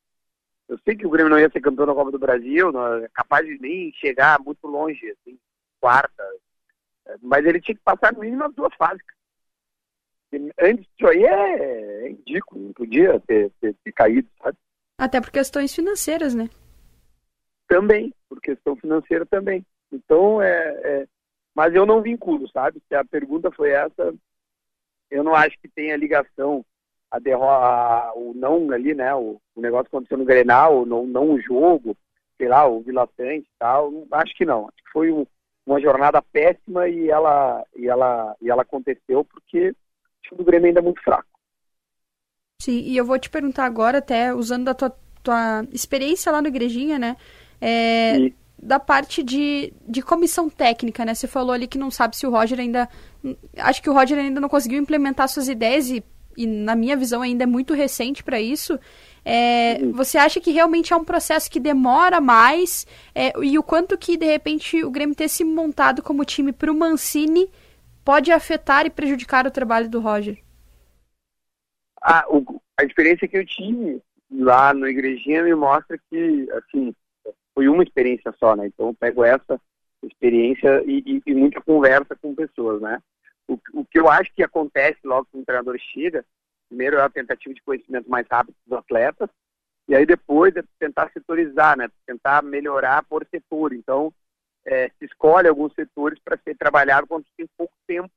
Eu 0.67 0.77
sei 0.79 0.95
que 0.95 1.07
o 1.07 1.09
Grêmio 1.09 1.29
não 1.29 1.39
ia 1.39 1.49
ser 1.49 1.61
campeão 1.61 1.85
da 1.85 1.93
Copa 1.93 2.11
do 2.11 2.19
Brasil, 2.19 2.71
não 2.71 2.95
é 2.97 3.07
capaz 3.13 3.45
de 3.45 3.57
nem 3.59 3.91
chegar 3.93 4.39
muito 4.39 4.67
longe, 4.67 5.09
assim, 5.11 5.39
quarta, 5.79 6.23
mas 7.21 7.45
ele 7.45 7.61
tinha 7.61 7.75
que 7.75 7.81
passar 7.81 8.13
no 8.13 8.19
mínimo 8.19 8.43
as 8.43 8.53
duas 8.53 8.73
fases. 8.75 9.01
antes 10.59 10.85
disso 10.85 11.07
aí 11.07 11.23
é, 11.23 12.09
é 12.09 12.15
não 12.53 12.73
podia 12.73 13.19
ter, 13.21 13.51
ter, 13.61 13.73
ter, 13.83 13.91
caído, 13.93 14.27
sabe? 14.43 14.57
Até 14.97 15.21
por 15.21 15.31
questões 15.31 15.73
financeiras, 15.73 16.33
né? 16.33 16.49
Também, 17.67 18.13
por 18.27 18.41
questão 18.41 18.75
financeira 18.75 19.25
também. 19.25 19.65
Então, 19.91 20.41
é, 20.41 20.79
é, 20.83 21.07
mas 21.53 21.75
eu 21.75 21.85
não 21.85 22.01
vinculo, 22.01 22.49
sabe? 22.49 22.81
Se 22.87 22.95
a 22.95 23.05
pergunta 23.05 23.51
foi 23.51 23.71
essa, 23.71 24.13
eu 25.11 25.23
não 25.23 25.35
acho 25.35 25.57
que 25.59 25.67
tenha 25.67 25.95
ligação 25.95 26.65
a 27.09 27.19
derrota, 27.19 28.13
o 28.15 28.33
não 28.33 28.71
ali, 28.71 28.93
né? 28.93 29.13
O, 29.15 29.39
o 29.55 29.61
negócio 29.61 29.87
aconteceu 29.87 30.17
no 30.17 30.25
Grenal, 30.25 30.85
não, 30.85 31.05
não 31.05 31.31
o 31.31 31.41
jogo, 31.41 31.95
sei 32.37 32.47
lá, 32.47 32.67
o 32.67 32.81
Vila 32.81 33.07
e 33.17 33.45
tal. 33.57 33.91
Acho 34.11 34.35
que 34.35 34.45
não. 34.45 34.67
Acho 34.67 34.77
que 34.77 34.91
foi 34.91 35.11
um, 35.11 35.25
uma 35.65 35.79
jornada 35.79 36.21
péssima 36.21 36.87
e 36.87 37.09
ela, 37.09 37.65
e 37.75 37.87
ela, 37.87 38.35
e 38.41 38.49
ela 38.49 38.61
aconteceu 38.63 39.23
porque 39.23 39.69
o 39.69 39.75
time 40.21 40.37
do 40.37 40.43
Grêmio 40.43 40.67
ainda 40.67 40.79
é 40.79 40.83
muito 40.83 41.01
fraco. 41.01 41.36
Sim, 42.59 42.79
e 42.79 42.97
eu 42.97 43.05
vou 43.05 43.19
te 43.19 43.29
perguntar 43.29 43.65
agora, 43.65 43.99
até 43.99 44.33
usando 44.33 44.67
a 44.69 44.73
tua, 44.73 44.95
tua 45.23 45.65
experiência 45.71 46.31
lá 46.31 46.41
no 46.41 46.47
Igrejinha, 46.47 46.97
né? 46.97 47.15
É, 47.61 48.17
e... 48.19 48.35
Da 48.59 48.79
parte 48.79 49.21
de, 49.21 49.71
de 49.87 50.01
comissão 50.01 50.49
técnica, 50.49 51.05
né? 51.05 51.13
Você 51.13 51.27
falou 51.27 51.51
ali 51.51 51.67
que 51.67 51.77
não 51.77 51.91
sabe 51.91 52.17
se 52.17 52.25
o 52.25 52.31
Roger 52.31 52.59
ainda. 52.59 52.89
Acho 53.57 53.81
que 53.83 53.89
o 53.89 53.93
Roger 53.93 54.17
ainda 54.17 54.41
não 54.41 54.49
conseguiu 54.49 54.79
implementar 54.79 55.29
suas 55.29 55.47
ideias 55.47 55.91
e, 55.91 56.03
e 56.35 56.47
na 56.47 56.75
minha 56.75 56.97
visão, 56.97 57.21
ainda 57.21 57.43
é 57.43 57.47
muito 57.47 57.75
recente 57.75 58.23
para 58.23 58.41
isso. 58.41 58.79
É, 59.23 59.85
você 59.93 60.17
acha 60.17 60.39
que 60.41 60.51
realmente 60.51 60.91
é 60.91 60.95
um 60.95 61.03
processo 61.05 61.51
que 61.51 61.59
demora 61.59 62.19
mais? 62.19 62.87
É, 63.13 63.31
e 63.43 63.59
o 63.59 63.63
quanto 63.63 63.95
que, 63.95 64.17
de 64.17 64.25
repente, 64.25 64.83
o 64.83 64.89
Grêmio 64.89 65.15
ter 65.15 65.27
se 65.29 65.43
montado 65.43 66.01
como 66.01 66.25
time 66.25 66.51
para 66.51 66.71
o 66.71 66.75
Mancini 66.75 67.47
pode 68.03 68.31
afetar 68.31 68.87
e 68.87 68.89
prejudicar 68.89 69.45
o 69.45 69.51
trabalho 69.51 69.87
do 69.87 69.99
Roger? 69.99 70.39
A, 72.01 72.25
o, 72.29 72.61
a 72.79 72.83
experiência 72.83 73.27
que 73.27 73.37
eu 73.37 73.45
tive 73.45 74.01
lá 74.31 74.73
no 74.73 74.87
Igrejinha 74.87 75.43
me 75.43 75.55
mostra 75.55 75.99
que, 76.09 76.47
assim, 76.51 76.93
foi 77.53 77.67
uma 77.67 77.83
experiência 77.83 78.33
só, 78.39 78.55
né? 78.55 78.67
Então 78.67 78.87
eu 78.87 78.93
pego 78.93 79.23
essa 79.23 79.59
experiência 80.03 80.83
e, 80.85 81.03
e, 81.05 81.23
e 81.25 81.33
muita 81.33 81.61
conversa 81.61 82.15
com 82.15 82.35
pessoas, 82.35 82.81
né? 82.81 83.01
O, 83.47 83.57
o, 83.73 83.85
que 83.85 83.99
eu 83.99 84.09
acho 84.09 84.31
que 84.33 84.43
acontece 84.43 84.99
logo 85.03 85.27
que 85.31 85.37
o 85.37 85.45
treinador 85.45 85.77
chega, 85.79 86.25
primeiro 86.67 86.97
é 86.97 87.01
a 87.01 87.09
tentativa 87.09 87.53
de 87.53 87.61
conhecimento 87.61 88.09
mais 88.09 88.27
rápido 88.29 88.55
dos 88.65 88.77
atletas, 88.77 89.29
e 89.87 89.95
aí 89.95 90.05
depois 90.05 90.55
é 90.55 90.63
tentar 90.77 91.09
setorizar, 91.11 91.77
né? 91.77 91.89
Tentar 92.05 92.43
melhorar 92.43 93.03
por 93.03 93.25
setor. 93.31 93.73
Então, 93.73 94.13
é, 94.65 94.89
se 94.99 95.05
escolhe 95.05 95.47
alguns 95.47 95.73
setores 95.73 96.19
para 96.19 96.37
ser 96.37 96.55
trabalhado 96.57 97.07
quando 97.07 97.25
tem 97.37 97.47
pouco 97.57 97.73
tempo, 97.87 98.11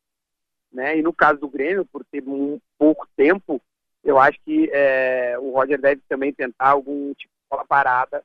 né? 0.72 0.99
E 0.99 1.02
no 1.02 1.12
caso 1.12 1.40
do 1.40 1.49
Grêmio, 1.49 1.87
por 1.87 2.04
ter 2.04 2.22
um, 2.26 2.58
pouco 2.76 3.06
tempo, 3.16 3.62
eu 4.10 4.18
acho 4.18 4.38
que 4.44 4.68
é, 4.72 5.36
o 5.38 5.52
Roger 5.52 5.80
deve 5.80 6.02
também 6.08 6.32
tentar 6.32 6.70
algum 6.70 7.14
tipo 7.14 7.32
de 7.32 7.48
bola 7.50 7.64
parada, 7.64 8.22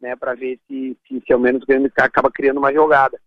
né, 0.00 0.14
para 0.16 0.34
ver 0.34 0.58
se, 0.66 0.96
se, 1.06 1.22
se, 1.26 1.32
ao 1.32 1.38
menos 1.38 1.62
o 1.62 1.66
Grêmio 1.66 1.90
acaba 1.96 2.30
criando 2.30 2.58
uma 2.58 2.72
jogada. 2.72 3.20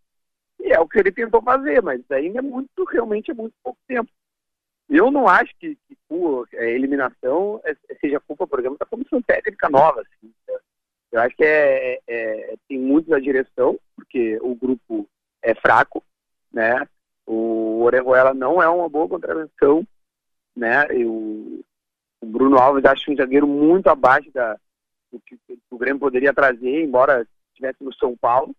E 0.59 0.71
é 0.71 0.79
o 0.79 0.87
que 0.87 0.99
ele 0.99 1.11
tentou 1.11 1.41
fazer, 1.41 1.81
mas 1.81 2.01
ainda 2.09 2.39
é 2.39 2.41
muito, 2.41 2.83
realmente 2.85 3.31
é 3.31 3.33
muito 3.33 3.53
pouco 3.63 3.79
tempo. 3.87 4.09
Eu 4.89 5.11
não 5.11 5.27
acho 5.27 5.53
que, 5.59 5.77
que 5.85 6.57
a 6.57 6.63
eliminação 6.63 7.59
é, 7.65 7.75
seja 7.99 8.19
culpa, 8.21 8.47
por 8.47 8.59
exemplo, 8.59 8.77
da 8.77 8.85
comissão 8.85 9.21
técnica 9.21 9.69
nova. 9.69 10.01
Assim. 10.01 10.33
Eu 11.11 11.21
acho 11.21 11.35
que 11.35 11.43
é, 11.43 11.95
é, 11.95 12.01
é, 12.07 12.55
tem 12.67 12.79
muito 12.79 13.09
da 13.09 13.19
direção, 13.19 13.77
porque 13.95 14.37
o 14.41 14.55
grupo 14.55 15.07
é 15.41 15.53
fraco, 15.55 16.03
né? 16.51 16.87
O 17.25 17.81
Orejuela 17.83 18.33
não 18.33 18.61
é 18.61 18.69
uma 18.69 18.87
boa 18.87 19.09
contravenção, 19.09 19.85
né? 20.55 20.87
O 22.21 22.25
Bruno 22.25 22.57
Alves 22.57 22.85
acho 22.85 23.11
um 23.11 23.15
zagueiro 23.15 23.47
muito 23.47 23.87
abaixo 23.87 24.31
da, 24.31 24.57
do 25.11 25.19
que 25.19 25.37
o 25.69 25.77
Grêmio 25.77 25.99
poderia 25.99 26.33
trazer, 26.33 26.83
embora 26.83 27.27
estivesse 27.51 27.83
no 27.83 27.93
São 27.93 28.15
Paulo. 28.15 28.55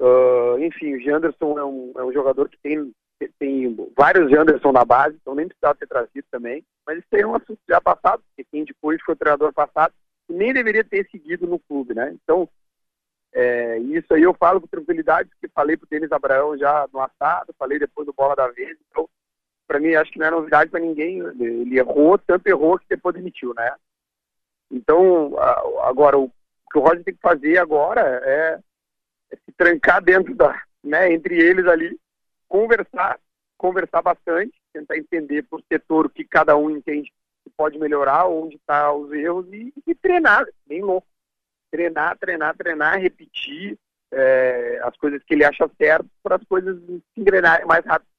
Uh, 0.00 0.58
enfim, 0.58 0.94
o 0.94 1.00
Janderson 1.00 1.58
é 1.58 1.64
um, 1.64 1.92
é 1.96 2.04
um 2.04 2.12
jogador 2.12 2.48
que 2.48 2.58
tem, 2.58 2.92
tem 3.38 3.76
vários 3.96 4.30
Janderson 4.30 4.72
na 4.72 4.84
base, 4.84 5.16
então 5.20 5.34
nem 5.34 5.46
precisava 5.46 5.76
ter 5.76 5.86
trazido 5.86 6.26
também. 6.30 6.64
Mas 6.86 6.98
isso 6.98 7.08
é 7.12 7.26
um 7.26 7.34
assunto 7.34 7.60
já 7.68 7.80
passado, 7.80 8.22
porque 8.28 8.48
quem 8.50 8.64
depois 8.64 9.00
foi 9.02 9.14
o 9.14 9.18
treinador 9.18 9.52
passado 9.52 9.94
e 10.28 10.32
nem 10.32 10.52
deveria 10.52 10.82
ter 10.82 11.08
seguido 11.10 11.46
no 11.46 11.58
clube, 11.58 11.94
né? 11.94 12.16
Então, 12.22 12.48
é, 13.32 13.78
isso 13.78 14.12
aí 14.12 14.22
eu 14.22 14.34
falo 14.34 14.60
com 14.60 14.66
tranquilidade, 14.66 15.28
porque 15.30 15.48
falei 15.48 15.76
para 15.76 15.86
o 15.86 15.88
Denis 15.88 16.12
Abraão 16.12 16.58
já 16.58 16.88
no 16.92 17.00
assado, 17.00 17.54
falei 17.58 17.78
depois 17.78 18.06
do 18.06 18.12
Bola 18.12 18.34
da 18.34 18.48
Vez, 18.48 18.76
então 18.90 19.08
para 19.72 19.80
mim 19.80 19.94
acho 19.94 20.12
que 20.12 20.18
não 20.18 20.26
é 20.26 20.30
novidade 20.30 20.70
para 20.70 20.80
ninguém. 20.80 21.20
Ele 21.40 21.78
errou, 21.78 22.18
tanto 22.18 22.46
errou 22.46 22.78
que 22.78 22.84
depois 22.90 23.14
demitiu, 23.14 23.54
né? 23.54 23.74
Então, 24.70 25.34
agora, 25.82 26.18
o 26.18 26.30
que 26.70 26.78
o 26.78 26.82
Roger 26.82 27.02
tem 27.02 27.14
que 27.14 27.20
fazer 27.22 27.56
agora 27.56 28.02
é, 28.22 28.60
é 29.30 29.36
se 29.36 29.52
trancar 29.56 30.02
dentro 30.02 30.34
da, 30.34 30.62
né, 30.84 31.10
entre 31.10 31.40
eles 31.42 31.66
ali, 31.66 31.98
conversar, 32.46 33.18
conversar 33.56 34.02
bastante, 34.02 34.52
tentar 34.74 34.98
entender 34.98 35.42
por 35.44 35.62
setor 35.72 36.04
o 36.04 36.10
que 36.10 36.24
cada 36.24 36.54
um 36.54 36.70
entende 36.70 37.10
que 37.42 37.50
pode 37.56 37.78
melhorar, 37.78 38.26
onde 38.26 38.56
estão 38.56 38.76
tá 38.76 38.92
os 38.92 39.10
erros 39.10 39.46
e, 39.52 39.72
e, 39.86 39.94
treinar, 39.94 40.46
bem 40.66 40.82
louco. 40.82 41.06
Treinar, 41.70 42.18
treinar, 42.18 42.54
treinar, 42.54 43.00
repetir 43.00 43.78
é, 44.12 44.80
as 44.82 44.94
coisas 44.98 45.22
que 45.24 45.32
ele 45.32 45.44
acha 45.44 45.70
certo 45.78 46.06
para 46.22 46.36
as 46.36 46.44
coisas 46.44 46.78
se 46.78 47.02
engrenarem 47.16 47.66
mais 47.66 47.84
rápido 47.86 48.11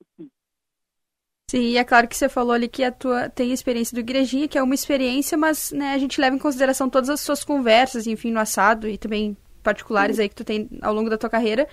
Sim, 1.54 1.78
é 1.78 1.84
claro 1.84 2.08
que 2.08 2.18
você 2.18 2.28
falou 2.28 2.52
ali 2.52 2.68
que 2.68 2.84
a 2.84 2.92
tua 2.92 3.30
tem 3.30 3.52
a 3.52 3.54
experiência 3.54 3.94
do 3.94 4.00
Igrejinha, 4.00 4.48
que 4.48 4.58
é 4.58 4.64
uma 4.64 4.74
experiência, 4.74 5.38
mas 5.38 5.72
né, 5.72 5.94
a 5.94 6.00
gente 6.00 6.20
leva 6.20 6.36
em 6.36 6.40
consideração 6.40 6.90
todas 6.90 7.12
as 7.12 7.22
suas 7.22 7.44
conversas, 7.44 8.08
enfim, 8.08 8.32
no 8.32 8.40
assado 8.40 8.88
e 8.88 8.98
também 8.98 9.38
particulares 9.62 10.18
aí 10.18 10.28
que 10.28 10.34
tu 10.34 10.44
tem 10.44 10.68
ao 10.82 10.92
longo 10.92 11.12
da 11.12 11.18
tua 11.18 11.30
carreira. 11.30 11.68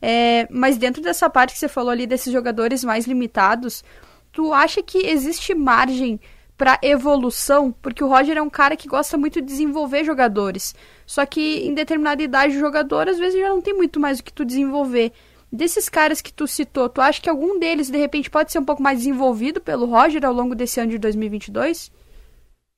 É, 0.00 0.46
mas 0.52 0.78
dentro 0.78 1.02
dessa 1.02 1.28
parte 1.28 1.52
que 1.52 1.58
você 1.58 1.66
falou 1.66 1.90
ali 1.90 2.06
desses 2.06 2.32
jogadores 2.32 2.84
mais 2.84 3.08
limitados, 3.08 3.82
tu 4.30 4.52
acha 4.52 4.80
que 4.84 4.98
existe 4.98 5.52
margem 5.52 6.20
para 6.56 6.78
evolução? 6.80 7.72
Porque 7.82 8.04
o 8.04 8.08
Roger 8.08 8.36
é 8.36 8.42
um 8.42 8.48
cara 8.48 8.76
que 8.76 8.86
gosta 8.86 9.18
muito 9.18 9.40
de 9.40 9.48
desenvolver 9.48 10.04
jogadores. 10.04 10.76
Só 11.04 11.26
que 11.26 11.66
em 11.66 11.74
determinada 11.74 12.22
idade 12.22 12.56
o 12.56 12.60
jogador 12.60 13.08
às 13.08 13.18
vezes 13.18 13.40
já 13.40 13.48
não 13.48 13.60
tem 13.60 13.74
muito 13.74 13.98
mais 13.98 14.20
o 14.20 14.22
que 14.22 14.32
tu 14.32 14.44
desenvolver. 14.44 15.12
Desses 15.54 15.88
caras 15.88 16.20
que 16.20 16.32
tu 16.32 16.48
citou, 16.48 16.88
tu 16.88 17.00
acha 17.00 17.22
que 17.22 17.30
algum 17.30 17.60
deles, 17.60 17.88
de 17.88 17.96
repente, 17.96 18.28
pode 18.28 18.50
ser 18.50 18.58
um 18.58 18.64
pouco 18.64 18.82
mais 18.82 18.98
desenvolvido 18.98 19.60
pelo 19.60 19.86
Roger 19.86 20.24
ao 20.24 20.32
longo 20.32 20.52
desse 20.52 20.80
ano 20.80 20.90
de 20.90 20.98
2022? 20.98 21.92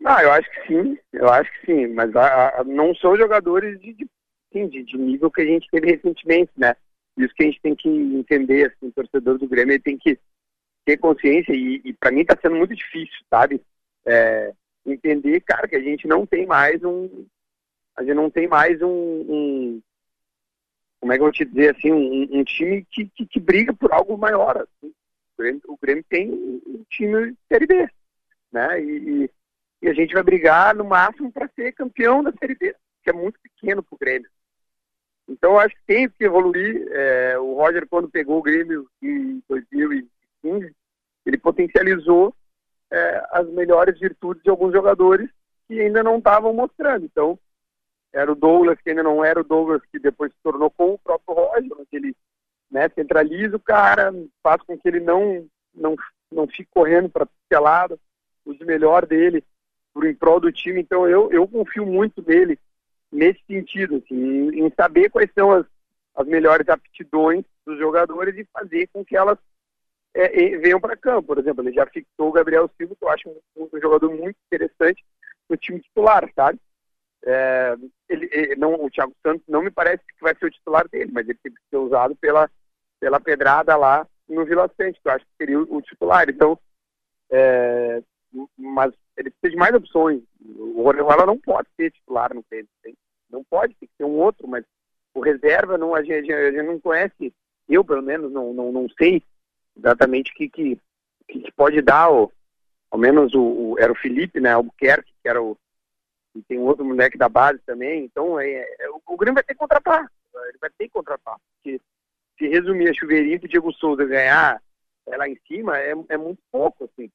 Ah, 0.04 0.22
eu 0.22 0.30
acho 0.30 0.50
que 0.50 0.66
sim, 0.66 0.98
eu 1.14 1.26
acho 1.26 1.50
que 1.52 1.72
sim, 1.72 1.86
mas 1.86 2.14
a, 2.14 2.60
a, 2.60 2.64
não 2.64 2.94
são 2.96 3.16
jogadores 3.16 3.80
de, 3.80 3.94
de, 3.94 4.68
de, 4.68 4.82
de, 4.84 4.98
nível 4.98 5.30
que 5.30 5.40
a 5.40 5.46
gente 5.46 5.66
teve 5.70 5.90
recentemente, 5.90 6.52
né? 6.54 6.76
Isso 7.16 7.32
que 7.34 7.44
a 7.44 7.46
gente 7.46 7.62
tem 7.62 7.74
que 7.74 7.88
entender, 7.88 8.66
assim, 8.66 8.88
o 8.88 8.92
torcedor 8.92 9.38
do 9.38 9.48
Grêmio 9.48 9.80
tem 9.80 9.96
que 9.96 10.18
ter 10.84 10.98
consciência 10.98 11.54
e, 11.54 11.80
e 11.82 11.94
para 11.94 12.10
mim 12.10 12.20
está 12.20 12.36
sendo 12.42 12.56
muito 12.56 12.74
difícil, 12.74 13.16
sabe? 13.30 13.58
É, 14.04 14.52
entender, 14.84 15.40
cara, 15.40 15.66
que 15.66 15.76
a 15.76 15.82
gente 15.82 16.06
não 16.06 16.26
tem 16.26 16.44
mais 16.44 16.84
um, 16.84 17.24
a 17.96 18.02
gente 18.02 18.14
não 18.14 18.28
tem 18.28 18.46
mais 18.46 18.82
um, 18.82 18.90
um 18.90 19.82
como 21.00 21.12
é 21.12 21.16
que 21.16 21.20
eu 21.20 21.26
vou 21.26 21.32
te 21.32 21.44
dizer 21.44 21.76
assim, 21.76 21.92
um, 21.92 22.40
um 22.40 22.44
time 22.44 22.84
que, 22.90 23.06
que, 23.06 23.26
que, 23.26 23.40
briga 23.40 23.72
por 23.72 23.92
algo 23.92 24.16
maior. 24.16 24.56
Assim. 24.56 24.88
O, 24.88 25.42
Grêmio, 25.42 25.62
o, 25.68 25.78
Grêmio, 25.80 26.04
tem 26.08 26.32
um 26.32 26.84
time 26.90 27.32
de 27.32 27.38
Série 27.48 27.66
B, 27.66 27.88
né? 28.52 28.82
E, 28.82 29.30
e 29.82 29.88
a 29.88 29.92
gente 29.92 30.14
vai 30.14 30.22
brigar 30.22 30.74
no 30.74 30.84
máximo 30.84 31.30
para 31.30 31.48
ser 31.48 31.72
campeão 31.72 32.22
da 32.22 32.32
Série 32.32 32.54
B, 32.54 32.74
que 33.02 33.10
é 33.10 33.12
muito 33.12 33.38
pequeno 33.40 33.82
para 33.82 33.94
o 33.94 33.98
Grêmio. 33.98 34.28
Então 35.28 35.52
eu 35.52 35.58
acho 35.58 35.74
que 35.74 35.82
tem 35.86 36.08
que 36.08 36.24
evoluir. 36.24 36.86
É, 36.92 37.38
o 37.38 37.54
Roger, 37.54 37.86
quando 37.88 38.08
pegou 38.08 38.38
o 38.38 38.42
Grêmio 38.42 38.88
em 39.02 39.42
2015, 39.48 40.74
ele 41.26 41.38
potencializou 41.38 42.34
é, 42.90 43.26
as 43.32 43.48
melhores 43.50 43.98
virtudes 43.98 44.42
de 44.42 44.50
alguns 44.50 44.72
jogadores 44.72 45.28
que 45.66 45.80
ainda 45.80 46.02
não 46.02 46.18
estavam 46.18 46.52
mostrando. 46.52 47.04
Então, 47.04 47.38
era 48.16 48.32
o 48.32 48.34
Douglas, 48.34 48.80
que 48.80 48.88
ainda 48.88 49.02
não 49.02 49.22
era 49.22 49.40
o 49.40 49.44
Douglas, 49.44 49.82
que 49.92 49.98
depois 49.98 50.32
se 50.32 50.38
tornou 50.42 50.70
com 50.70 50.94
o 50.94 50.98
próprio 50.98 51.34
Roger, 51.34 51.70
onde 51.72 51.88
ele 51.92 52.16
né, 52.70 52.88
centraliza 52.88 53.56
o 53.56 53.60
cara, 53.60 54.10
faz 54.42 54.62
com 54.62 54.76
que 54.76 54.88
ele 54.88 55.00
não, 55.00 55.46
não, 55.74 55.94
não 56.32 56.46
fique 56.48 56.68
correndo 56.72 57.10
para 57.10 57.26
todo 57.26 57.62
lado, 57.62 58.00
use 58.46 58.64
melhor 58.64 59.04
dele 59.04 59.44
por 59.92 60.06
em 60.06 60.14
prol 60.14 60.40
do 60.40 60.50
time. 60.50 60.80
Então 60.80 61.06
eu, 61.06 61.30
eu 61.30 61.46
confio 61.46 61.84
muito 61.84 62.24
nele 62.26 62.58
nesse 63.12 63.40
sentido, 63.46 63.96
assim, 63.96 64.14
em, 64.14 64.66
em 64.66 64.72
saber 64.74 65.10
quais 65.10 65.30
são 65.34 65.52
as, 65.52 65.66
as 66.14 66.26
melhores 66.26 66.66
aptidões 66.70 67.44
dos 67.66 67.78
jogadores 67.78 68.34
e 68.36 68.48
fazer 68.50 68.88
com 68.94 69.04
que 69.04 69.14
elas 69.14 69.38
é, 70.14 70.56
venham 70.56 70.80
para 70.80 70.96
campo. 70.96 71.28
Por 71.28 71.38
exemplo, 71.38 71.62
ele 71.62 71.74
já 71.74 71.84
fixou 71.84 72.30
o 72.30 72.32
Gabriel 72.32 72.70
Silva, 72.78 72.96
que 72.96 73.04
eu 73.04 73.10
acho 73.10 73.28
um, 73.28 73.68
um 73.72 73.80
jogador 73.80 74.10
muito 74.10 74.36
interessante 74.46 75.04
no 75.50 75.56
time 75.58 75.80
titular, 75.80 76.30
sabe? 76.34 76.58
É, 77.28 77.74
ele, 78.08 78.28
ele, 78.30 78.56
não, 78.56 78.74
o 78.74 78.88
Thiago 78.88 79.12
Santos 79.20 79.42
não 79.48 79.60
me 79.60 79.70
parece 79.70 80.02
que 80.06 80.22
vai 80.22 80.34
ser 80.36 80.46
o 80.46 80.50
titular 80.50 80.88
dele, 80.88 81.10
mas 81.12 81.28
ele 81.28 81.38
tem 81.42 81.52
que 81.52 81.60
ser 81.68 81.76
usado 81.76 82.14
pela, 82.16 82.48
pela 83.00 83.18
pedrada 83.18 83.76
lá 83.76 84.06
no 84.28 84.44
Vila 84.44 84.70
Sante, 84.76 85.00
que 85.00 85.08
eu 85.08 85.12
acho 85.12 85.24
que 85.24 85.32
seria 85.36 85.58
o, 85.58 85.76
o 85.76 85.82
titular. 85.82 86.28
Então, 86.30 86.56
é, 87.30 88.00
mas 88.56 88.92
ele 89.16 89.30
precisa 89.30 89.50
de 89.50 89.56
mais 89.56 89.74
opções. 89.74 90.22
O 90.40 90.86
Orejuela 90.86 91.26
não 91.26 91.38
pode 91.38 91.68
ser 91.76 91.90
titular 91.90 92.32
no 92.32 92.44
tempo. 92.44 92.68
Não 93.28 93.42
pode, 93.42 93.74
tem 93.74 93.88
que 93.88 93.96
ser 93.96 94.04
um 94.04 94.18
outro, 94.18 94.46
mas 94.46 94.64
o 95.12 95.20
reserva 95.20 95.76
não, 95.76 95.94
a, 95.94 96.02
gente, 96.02 96.32
a 96.32 96.52
gente 96.52 96.62
não 96.62 96.78
conhece, 96.78 97.34
eu 97.68 97.84
pelo 97.84 98.02
menos 98.02 98.30
não, 98.30 98.52
não, 98.52 98.70
não 98.70 98.86
sei 98.90 99.22
exatamente 99.76 100.30
o 100.30 100.34
que, 100.34 100.48
que, 100.48 100.80
que, 101.28 101.52
pode 101.52 101.80
dar, 101.82 102.10
o, 102.10 102.30
ao 102.90 102.98
menos 102.98 103.34
o, 103.34 103.42
o, 103.42 103.78
era 103.78 103.90
o 103.90 103.96
Felipe, 103.96 104.40
né, 104.40 104.52
Albuquerque, 104.52 105.12
que 105.22 105.28
era 105.28 105.42
o, 105.42 105.56
e 106.36 106.42
tem 106.42 106.58
um 106.58 106.64
outro 106.64 106.84
moleque 106.84 107.18
da 107.18 107.28
base 107.28 107.60
também. 107.64 108.04
Então, 108.04 108.38
é, 108.38 108.66
é, 108.78 108.90
o, 108.90 109.00
o 109.06 109.16
Grêmio 109.16 109.34
vai 109.34 109.42
ter 109.42 109.54
que 109.54 109.58
contratar. 109.58 110.06
Ele 110.48 110.58
vai 110.60 110.70
ter 110.70 110.86
que 110.86 110.92
contratar. 110.92 111.36
Porque 111.54 111.80
se 112.38 112.48
resumir 112.48 112.90
a 112.90 112.94
chuveirinho 112.94 113.40
pro 113.40 113.48
Diego 113.48 113.72
Souza 113.72 114.04
ganhar 114.04 114.60
é 115.06 115.16
lá 115.16 115.28
em 115.28 115.38
cima, 115.46 115.78
é, 115.78 115.94
é 116.08 116.16
muito 116.16 116.40
pouco, 116.50 116.84
assim. 116.84 117.10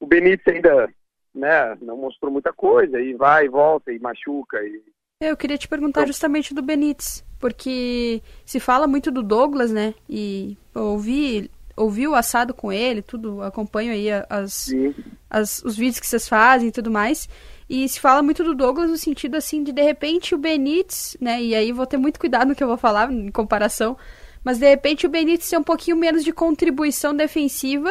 O 0.00 0.06
Benítez 0.06 0.54
ainda, 0.54 0.92
né, 1.34 1.76
não 1.80 1.96
mostrou 1.96 2.30
muita 2.30 2.52
coisa, 2.52 3.00
e 3.00 3.14
vai, 3.14 3.46
e 3.46 3.48
volta, 3.48 3.92
e 3.92 3.98
machuca, 3.98 4.62
e... 4.62 4.82
É, 5.20 5.30
eu 5.30 5.36
queria 5.36 5.56
te 5.56 5.68
perguntar 5.68 6.00
então, 6.00 6.08
justamente 6.08 6.52
do 6.52 6.60
Benítez, 6.60 7.24
porque 7.38 8.20
se 8.44 8.58
fala 8.58 8.86
muito 8.86 9.10
do 9.10 9.22
Douglas, 9.22 9.72
né, 9.72 9.94
e 10.08 10.58
eu 10.74 10.82
ouvi, 10.82 11.50
ouvi 11.76 12.06
o 12.06 12.14
assado 12.14 12.54
com 12.54 12.72
ele, 12.72 13.02
tudo, 13.02 13.42
acompanho 13.42 13.92
aí 13.92 14.08
as, 14.28 14.70
as, 15.28 15.62
os 15.64 15.76
vídeos 15.76 16.00
que 16.00 16.06
vocês 16.06 16.28
fazem 16.28 16.68
e 16.68 16.72
tudo 16.72 16.90
mais, 16.90 17.28
e 17.68 17.88
se 17.88 17.98
fala 17.98 18.22
muito 18.22 18.44
do 18.44 18.54
Douglas 18.54 18.90
no 18.90 18.96
sentido 18.96 19.36
assim 19.36 19.62
de 19.62 19.72
de 19.72 19.82
repente 19.82 20.34
o 20.34 20.38
Benítez, 20.38 21.16
né? 21.20 21.42
E 21.42 21.54
aí 21.54 21.72
vou 21.72 21.86
ter 21.86 21.96
muito 21.96 22.20
cuidado 22.20 22.48
no 22.48 22.54
que 22.54 22.62
eu 22.62 22.68
vou 22.68 22.76
falar 22.76 23.10
em 23.10 23.30
comparação, 23.30 23.96
mas 24.44 24.58
de 24.58 24.68
repente 24.68 25.06
o 25.06 25.08
Benítez 25.08 25.48
ser 25.48 25.58
um 25.58 25.62
pouquinho 25.62 25.96
menos 25.96 26.22
de 26.22 26.32
contribuição 26.32 27.14
defensiva 27.14 27.90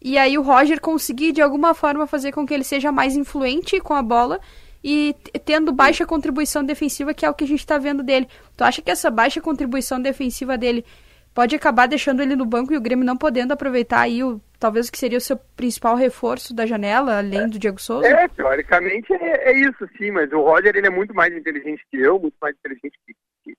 e 0.00 0.18
aí 0.18 0.36
o 0.36 0.42
Roger 0.42 0.80
conseguir 0.80 1.32
de 1.32 1.40
alguma 1.40 1.74
forma 1.74 2.06
fazer 2.06 2.32
com 2.32 2.46
que 2.46 2.52
ele 2.52 2.64
seja 2.64 2.90
mais 2.90 3.14
influente 3.14 3.78
com 3.80 3.94
a 3.94 4.02
bola 4.02 4.40
e 4.82 5.14
tendo 5.44 5.72
baixa 5.72 6.04
contribuição 6.04 6.64
defensiva, 6.64 7.14
que 7.14 7.24
é 7.24 7.30
o 7.30 7.34
que 7.34 7.44
a 7.44 7.46
gente 7.46 7.60
está 7.60 7.78
vendo 7.78 8.02
dele. 8.02 8.26
Tu 8.56 8.64
acha 8.64 8.82
que 8.82 8.90
essa 8.90 9.10
baixa 9.10 9.40
contribuição 9.40 10.00
defensiva 10.00 10.58
dele 10.58 10.84
pode 11.34 11.56
acabar 11.56 11.86
deixando 11.86 12.22
ele 12.22 12.36
no 12.36 12.44
banco 12.44 12.72
e 12.72 12.76
o 12.76 12.80
Grêmio 12.80 13.04
não 13.04 13.16
podendo 13.16 13.52
aproveitar 13.52 14.00
aí 14.00 14.22
o 14.22 14.40
talvez 14.58 14.88
o 14.88 14.92
que 14.92 14.98
seria 14.98 15.18
o 15.18 15.20
seu 15.20 15.36
principal 15.36 15.96
reforço 15.96 16.54
da 16.54 16.64
janela, 16.64 17.18
além 17.18 17.48
do 17.48 17.58
Diego 17.58 17.80
Souza? 17.80 18.06
É, 18.06 18.28
teoricamente 18.28 19.12
é, 19.12 19.50
é, 19.50 19.58
isso, 19.58 19.88
sim, 19.98 20.12
mas 20.12 20.30
o 20.30 20.40
Roger 20.40 20.76
ele 20.76 20.86
é 20.86 20.90
muito 20.90 21.12
mais 21.12 21.34
inteligente 21.36 21.84
que 21.90 21.96
eu, 21.96 22.18
muito 22.20 22.36
mais 22.40 22.54
inteligente 22.54 22.96
que, 23.04 23.14
que, 23.42 23.56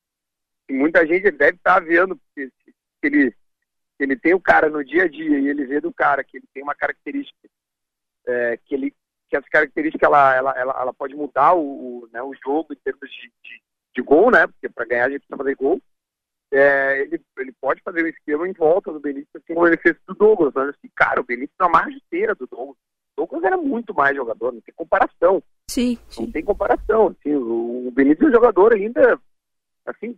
que 0.66 0.74
muita 0.74 1.06
gente 1.06 1.30
deve 1.32 1.58
estar 1.58 1.82
vendo, 1.82 2.16
porque 2.16 2.50
se, 2.64 2.74
ele, 3.04 3.36
ele 4.00 4.16
tem 4.16 4.34
o 4.34 4.40
cara 4.40 4.70
no 4.70 4.82
dia 4.82 5.04
a 5.04 5.08
dia 5.10 5.40
e 5.40 5.50
ele 5.50 5.66
vê 5.66 5.82
do 5.82 5.94
cara 5.94 6.24
que 6.24 6.38
ele 6.38 6.46
tem 6.54 6.64
uma 6.64 6.74
característica 6.74 7.50
é, 8.26 8.58
que 8.66 8.74
ele 8.74 8.94
que 9.30 9.36
essa 9.36 9.48
característica 9.50 10.06
ela, 10.06 10.36
ela, 10.36 10.52
ela, 10.56 10.80
ela 10.80 10.94
pode 10.94 11.16
mudar 11.16 11.54
o, 11.54 12.04
o, 12.04 12.10
né, 12.14 12.22
o 12.22 12.34
jogo 12.36 12.72
em 12.72 12.78
termos 12.78 13.10
de, 13.10 13.32
de, 13.44 13.62
de 13.96 14.02
gol, 14.04 14.30
né? 14.30 14.46
Porque 14.46 14.70
para 14.70 14.86
ganhar 14.86 15.06
a 15.06 15.10
gente 15.10 15.22
precisa 15.22 15.38
fazer 15.38 15.56
gol 15.56 15.82
é, 16.54 17.02
ele, 17.02 17.20
ele 17.38 17.52
pode 17.60 17.82
fazer 17.82 18.04
o 18.04 18.08
esquema 18.08 18.48
em 18.48 18.54
volta 18.54 18.92
do 18.92 19.00
Benítez, 19.00 19.30
assim 19.36 19.54
como 19.54 19.68
ele 19.68 19.78
fez 19.78 19.96
do 20.08 20.14
Douglas. 20.14 20.54
Mas, 20.54 20.70
assim, 20.70 20.90
cara, 20.96 21.20
o 21.20 21.24
Benítez 21.24 21.56
é 21.60 21.64
uma 21.64 21.72
margem 21.72 22.02
do 22.38 22.48
Douglas. 22.48 22.78
O 22.78 23.16
Douglas 23.18 23.44
era 23.44 23.58
muito 23.58 23.94
mais 23.94 24.16
jogador, 24.16 24.54
não 24.54 24.62
tem 24.62 24.74
comparação. 24.76 25.42
Sim, 25.70 25.98
sim. 26.10 26.24
Não 26.24 26.32
tem 26.32 26.44
comparação. 26.44 27.08
Assim, 27.08 27.34
o, 27.36 27.88
o 27.88 27.92
Benítez 27.92 28.28
é 28.28 28.30
um 28.30 28.34
jogador 28.34 28.74
ainda, 28.74 29.20
assim, 29.86 30.16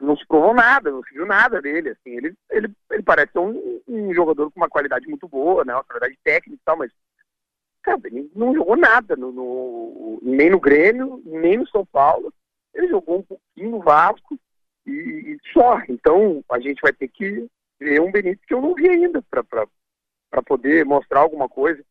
não 0.00 0.16
se 0.16 0.26
provou 0.26 0.54
nada, 0.54 0.90
não 0.90 1.02
se 1.02 1.12
viu 1.12 1.26
nada 1.26 1.60
dele. 1.60 1.90
Assim, 1.90 2.16
ele, 2.16 2.34
ele, 2.50 2.72
ele 2.90 3.02
parece 3.02 3.32
ser 3.32 3.40
um, 3.40 3.82
um 3.86 4.14
jogador 4.14 4.50
com 4.50 4.60
uma 4.60 4.68
qualidade 4.68 5.06
muito 5.06 5.28
boa, 5.28 5.64
né, 5.64 5.74
uma 5.74 5.84
qualidade 5.84 6.18
técnica 6.24 6.60
e 6.60 6.64
tal, 6.64 6.78
mas 6.78 6.90
cara, 7.82 8.00
ele 8.04 8.30
não 8.34 8.54
jogou 8.54 8.76
nada, 8.76 9.14
no, 9.14 9.30
no, 9.30 10.18
nem 10.22 10.48
no 10.48 10.58
Grêmio, 10.58 11.22
nem 11.26 11.58
no 11.58 11.68
São 11.68 11.84
Paulo. 11.84 12.32
Ele 12.72 12.88
jogou 12.88 13.18
um 13.18 13.22
pouquinho 13.22 13.70
no 13.70 13.80
Vasco, 13.80 14.38
e, 14.86 14.90
e, 14.90 15.38
só. 15.52 15.80
Então 15.88 16.44
a 16.50 16.58
gente 16.60 16.80
vai 16.80 16.92
ter 16.92 17.08
que 17.08 17.48
ver 17.78 18.00
um 18.00 18.10
Benítez 18.10 18.44
que 18.46 18.54
eu 18.54 18.60
não 18.60 18.74
vi 18.74 18.88
ainda 18.88 19.22
para 19.22 20.42
poder 20.42 20.84
mostrar 20.84 21.20
alguma 21.20 21.48
coisa. 21.48 21.84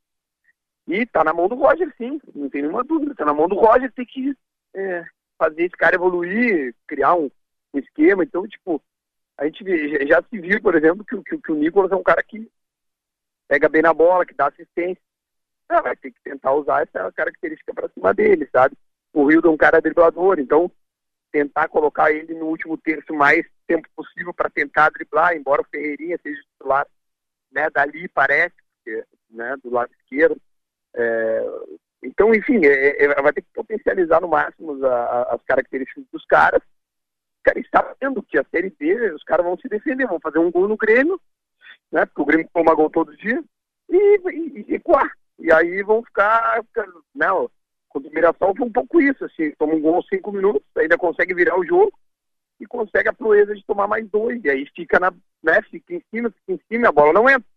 E 0.88 1.06
tá 1.06 1.24
na 1.24 1.34
mão 1.34 1.48
do 1.48 1.56
Roger, 1.56 1.94
sim, 1.98 2.20
não 2.36 2.50
tem 2.50 2.62
nenhuma 2.62 2.84
dúvida. 2.84 3.16
Tá 3.16 3.26
na 3.26 3.34
mão 3.34 3.48
do 3.48 3.56
Roger 3.56 3.92
ter 3.92 4.06
que 4.06 4.36
é, 4.74 5.06
fazer 5.38 5.64
esse 5.64 5.78
cara 5.78 5.96
evoluir, 5.96 6.76
criar 6.86 7.16
um, 7.16 7.32
um, 7.74 7.80
esquema. 7.80 8.24
Então, 8.24 8.48
tipo, 8.48 8.82
a 9.38 9.46
gente 9.46 9.64
já 10.08 10.22
se 10.22 10.40
viu, 10.40 10.62
por 10.62 10.76
exemplo, 10.76 11.06
que, 11.06 11.22
que, 11.24 11.38
que 11.38 11.52
o 11.52 11.56
Nicolas 11.56 11.92
é 11.92 11.96
um 11.96 12.04
cara 12.04 12.22
que 12.22 12.52
pega 13.48 13.70
bem 13.70 13.82
na 13.82 13.94
bola, 13.94 14.26
que 14.26 14.34
dá 14.34 14.48
assistência. 14.48 15.02
Ah, 15.70 15.82
vai 15.82 15.96
ter 15.96 16.12
que 16.12 16.22
tentar 16.22 16.54
usar 16.54 16.84
essa 16.84 17.12
característica 17.14 17.74
para 17.74 17.90
cima 17.90 18.14
dele, 18.14 18.48
sabe? 18.52 18.76
O 19.14 19.26
Rio 19.26 19.42
é 19.44 19.50
um 19.50 19.58
cara 19.58 19.82
driblador, 19.82 20.40
então 20.40 20.70
tentar 21.34 21.68
colocar 21.68 22.12
ele 22.12 22.36
no 22.36 22.46
último 22.46 22.78
terço 22.78 23.12
mais 23.12 23.44
tempo 23.66 23.90
possível 23.96 24.32
para 24.32 24.52
tentar 24.52 24.92
driblar, 24.92 25.36
embora 25.36 25.64
o 25.64 25.66
Ferreirinha 25.66 26.18
seja 26.22 26.40
titular, 26.44 26.88
né, 27.52 27.70
dali 27.72 28.08
parece, 28.08 28.56
né, 29.32 29.58
do 29.64 29.72
lado 29.72 29.92
esquerdo. 30.00 30.40
É, 30.94 31.44
então, 32.04 32.36
enfim, 32.36 32.64
é, 32.64 33.04
é, 33.04 33.22
vai 33.22 33.34
ter 33.34 33.42
que 33.42 33.48
potencializar 33.52 34.22
no 34.22 34.28
máximo 34.28 34.86
a, 34.86 34.94
a, 34.94 35.22
as 35.34 35.42
características 35.44 36.04
dos 36.12 36.24
caras. 36.26 36.62
Os 36.62 37.42
caras 37.42 37.66
sabendo 37.72 38.22
que 38.22 38.38
a 38.38 38.46
Série 38.52 38.70
B, 38.70 39.12
os 39.14 39.24
caras 39.24 39.44
vão 39.44 39.58
se 39.58 39.68
defender, 39.68 40.06
vão 40.06 40.20
fazer 40.20 40.38
um 40.38 40.52
gol 40.52 40.68
no 40.68 40.78
Grêmio, 40.78 41.20
né, 41.92 42.06
porque 42.06 42.22
o 42.22 42.26
Grêmio 42.26 42.50
toma 42.54 42.76
gol 42.76 42.92
todo 42.92 43.18
dia, 43.18 43.44
e, 43.90 44.18
e, 44.30 44.76
e. 44.76 44.82
E 45.40 45.52
aí 45.52 45.82
vão 45.82 46.04
ficar, 46.04 46.64
né, 47.16 47.28
Contra 47.94 48.10
o 48.10 48.14
Mirassol 48.14 48.56
foi 48.56 48.66
um 48.66 48.72
pouco 48.72 49.00
isso, 49.00 49.24
assim, 49.24 49.52
toma 49.52 49.76
um 49.76 49.82
gol 49.82 50.04
cinco 50.04 50.32
minutos, 50.32 50.64
ainda 50.76 50.98
consegue 50.98 51.36
virar 51.36 51.58
o 51.60 51.66
jogo 51.66 51.94
e 52.60 52.66
consegue 52.66 53.08
a 53.08 53.14
proeza 53.14 53.54
de 53.54 53.64
tomar 53.64 53.88
mais 53.88 54.10
dois, 54.10 54.44
e 54.44 54.50
aí 54.50 54.66
fica 54.76 55.00
na, 55.00 55.14
né, 55.44 55.62
fica 55.70 55.94
em 55.94 56.04
cima, 56.10 56.32
fica 56.32 56.54
em 56.54 56.60
cima, 56.68 56.90
a 56.90 56.92
bola 56.92 57.14
não 57.14 57.30
entra. 57.30 57.48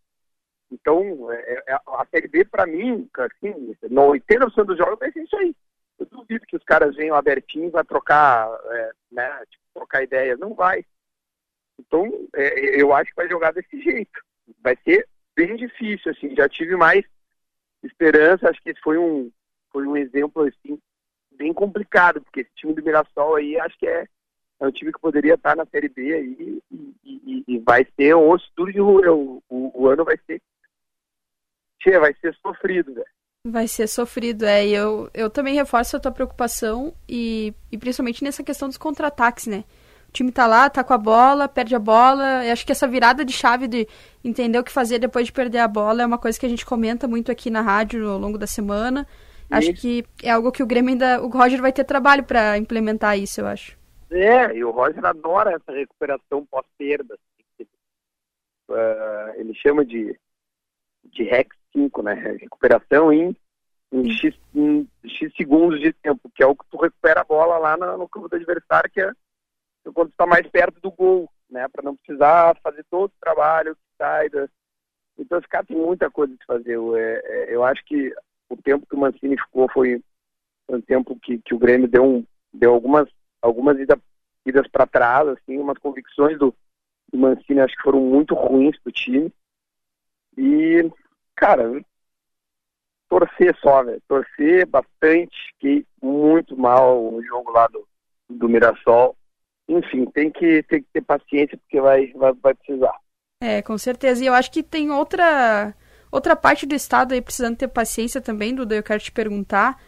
Então, 0.71 1.33
é, 1.33 1.63
é, 1.69 1.75
a 1.75 2.07
Série 2.11 2.29
B, 2.29 2.45
para 2.45 2.67
mim, 2.67 3.09
assim, 3.17 3.77
no 3.89 4.09
80% 4.13 4.65
dos 4.65 4.77
jogos 4.77 4.99
vai 4.99 5.11
ser 5.11 5.23
isso 5.23 5.37
aí. 5.37 5.55
Eu 5.99 6.05
duvido 6.07 6.45
que 6.47 6.57
os 6.57 6.65
caras 6.65 6.95
venham 6.95 7.17
abertinhos 7.17 7.75
a 7.75 7.83
trocar, 7.83 8.47
é, 8.65 8.91
né, 9.11 9.43
tipo, 9.49 9.65
trocar 9.73 10.03
ideias. 10.03 10.39
Não 10.39 10.55
vai. 10.55 10.85
Então, 11.79 12.29
é, 12.35 12.81
eu 12.81 12.93
acho 12.93 13.11
que 13.11 13.17
vai 13.17 13.29
jogar 13.29 13.53
desse 13.53 13.81
jeito. 13.81 14.21
Vai 14.61 14.77
ser 14.85 15.09
bem 15.35 15.57
difícil, 15.57 16.11
assim. 16.11 16.35
Já 16.35 16.49
tive 16.49 16.77
mais 16.77 17.05
esperança, 17.83 18.51
acho 18.51 18.61
que 18.63 18.75
foi 18.83 18.99
um, 18.99 19.31
foi 19.77 19.87
um 19.87 19.95
exemplo 19.95 20.43
assim 20.43 20.79
bem 21.37 21.53
complicado, 21.53 22.23
porque 22.23 22.41
esse 22.41 22.51
time 22.57 22.73
do 22.73 22.83
Mirassol 22.83 23.37
aí 23.37 23.61
acho 23.61 23.79
que 23.79 23.87
é, 23.87 24.07
é 24.59 24.67
um 24.67 24.71
time 24.71 24.91
que 24.91 24.99
poderia 24.99 25.35
estar 25.35 25.55
na 25.55 25.67
Série 25.67 25.91
B 25.91 26.15
aí 26.15 26.63
e, 26.71 26.97
e, 27.05 27.45
e 27.47 27.59
vai 27.59 27.87
ser 27.95 28.17
um 28.17 28.31
osso 28.31 28.51
duro 28.57 28.73
de 28.73 28.81
roer. 28.81 29.13
O, 29.13 29.43
o, 29.51 29.83
o, 29.83 29.87
ano 29.87 30.03
vai 30.03 30.19
ser. 30.27 30.41
Tchê, 31.79 31.99
vai 31.99 32.15
ser 32.23 32.35
sofrido, 32.37 32.95
velho. 32.95 33.07
Vai 33.47 33.69
ser 33.69 33.87
sofrido, 33.87 34.47
é. 34.47 34.67
E 34.67 34.73
eu, 34.73 35.11
eu 35.13 35.29
também 35.29 35.55
reforço 35.55 35.95
a 35.95 36.01
tua 36.01 36.11
preocupação 36.11 36.95
e, 37.07 37.53
e 37.71 37.77
principalmente 37.77 38.25
nessa 38.25 38.43
questão 38.43 38.69
dos 38.69 38.79
contra-ataques, 38.79 39.47
né? 39.47 39.63
O 40.09 40.13
time 40.13 40.33
tá 40.33 40.47
lá, 40.47 40.71
tá 40.71 40.83
com 40.83 40.95
a 40.95 40.99
bola, 40.99 41.47
perde 41.49 41.75
a 41.75 41.79
bola. 41.79 42.47
Eu 42.47 42.53
acho 42.55 42.65
que 42.65 42.73
essa 42.73 42.89
virada 42.89 43.27
de 43.27 43.35
chave 43.35 43.69
de 43.69 43.87
entender 44.25 44.59
o 44.59 44.65
que 44.65 44.73
fazer 44.73 44.99
depois 44.99 45.27
de 45.27 45.33
perder 45.33 45.59
a 45.59 45.69
bola 45.69 46.03
é 46.03 46.07
uma 46.07 46.17
coisa 46.17 46.41
que 46.41 46.47
a 46.47 46.49
gente 46.49 46.65
comenta 46.65 47.07
muito 47.07 47.31
aqui 47.31 47.51
na 47.51 47.61
rádio 47.61 48.09
ao 48.09 48.19
longo 48.19 48.39
da 48.39 48.47
semana. 48.47 49.07
Acho 49.51 49.73
que 49.73 50.05
é 50.23 50.31
algo 50.31 50.53
que 50.53 50.63
o 50.63 50.67
Grêmio 50.67 50.91
ainda. 50.91 51.23
O 51.23 51.29
Roger 51.29 51.61
vai 51.61 51.73
ter 51.73 51.85
trabalho 51.85 52.25
para 52.25 52.59
implementar 52.59 53.19
isso, 53.19 53.41
eu 53.41 53.47
acho. 53.47 53.77
É, 54.11 54.55
e 54.55 54.65
o 54.65 54.71
Roger 54.71 55.05
adora 55.05 55.55
essa 55.55 55.73
recuperação 55.73 56.45
pós-perda. 56.47 57.19
Uh, 58.69 59.31
ele 59.37 59.55
chama 59.55 59.85
de, 59.85 60.19
de 61.05 61.23
REX 61.23 61.57
5, 61.73 62.03
né? 62.03 62.15
Recuperação 62.15 63.13
em, 63.13 63.37
em, 63.93 64.11
X, 64.11 64.35
em 64.55 64.89
X 65.05 65.33
segundos 65.37 65.81
de 65.81 65.93
tempo, 65.93 66.31
que 66.35 66.43
é 66.43 66.47
o 66.47 66.57
que 66.57 66.65
tu 66.71 66.77
recupera 66.77 67.21
a 67.21 67.25
bola 67.25 67.59
lá 67.59 67.77
no, 67.77 67.99
no 67.99 68.09
campo 68.09 68.29
do 68.29 68.37
adversário, 68.37 68.91
que 68.91 69.01
é 69.01 69.11
quando 69.95 70.09
está 70.09 70.27
mais 70.27 70.47
perto 70.49 70.81
do 70.81 70.91
gol, 70.91 71.31
né? 71.49 71.69
Para 71.69 71.85
não 71.85 71.97
precisar 71.97 72.57
fazer 72.63 72.85
todo 72.91 73.11
o 73.11 73.21
trabalho 73.21 73.77
que 73.77 73.83
sai 73.97 74.29
da... 74.29 74.49
Então 75.19 75.39
esse 75.39 75.49
cara 75.49 75.65
tem 75.65 75.77
muita 75.77 76.11
coisa 76.11 76.35
de 76.37 76.45
fazer. 76.45 76.73
Eu, 76.73 76.97
é, 76.97 77.21
é, 77.25 77.55
eu 77.55 77.65
acho 77.65 77.85
que 77.85 78.13
o 78.49 78.57
tempo 78.57 78.87
que 78.87 78.95
o 78.95 78.99
Mancini 78.99 79.37
ficou 79.37 79.69
foi 79.73 80.03
um 80.69 80.81
tempo 80.81 81.19
que, 81.21 81.39
que 81.39 81.55
o 81.55 81.59
Grêmio 81.59 81.89
deu, 81.89 82.05
um, 82.05 82.25
deu 82.53 82.73
algumas, 82.73 83.09
algumas 83.41 83.79
idas, 83.79 83.99
idas 84.45 84.67
para 84.69 84.87
trás, 84.87 85.29
assim, 85.29 85.59
umas 85.59 85.79
convicções 85.79 86.39
do, 86.39 86.55
do 87.13 87.19
Mancini 87.19 87.61
acho 87.61 87.77
que 87.77 87.83
foram 87.83 88.01
muito 88.01 88.35
ruins 88.35 88.79
pro 88.81 88.93
time. 88.93 89.33
E, 90.37 90.91
cara, 91.35 91.81
torcer 93.09 93.57
só, 93.61 93.83
velho. 93.83 94.03
Torcer 94.07 94.67
bastante. 94.67 95.37
Fiquei 95.53 95.87
muito 96.03 96.57
mal 96.57 97.11
no 97.11 97.25
jogo 97.25 97.51
lá 97.51 97.67
do, 97.69 97.87
do 98.29 98.49
Mirassol. 98.49 99.17
Enfim, 99.69 100.05
tem 100.07 100.31
que, 100.31 100.63
tem 100.65 100.83
que 100.83 100.89
ter 100.93 101.01
paciência 101.03 101.57
porque 101.59 101.81
vai, 101.81 102.13
vai, 102.13 102.33
vai 102.35 102.55
precisar. 102.55 102.95
É, 103.41 103.63
com 103.63 103.77
certeza. 103.79 104.23
E 104.23 104.27
eu 104.27 104.35
acho 104.35 104.51
que 104.51 104.63
tem 104.63 104.91
outra 104.91 105.75
Outra 106.11 106.37
parte 106.37 106.67
do 106.67 106.75
estado 106.75 107.13
aí 107.13 107.21
precisando 107.21 107.57
ter 107.57 107.69
paciência 107.69 108.21
também, 108.21 108.55
Duda, 108.55 108.75
eu 108.75 108.83
quero 108.83 109.01
te 109.01 109.13
perguntar, 109.13 109.81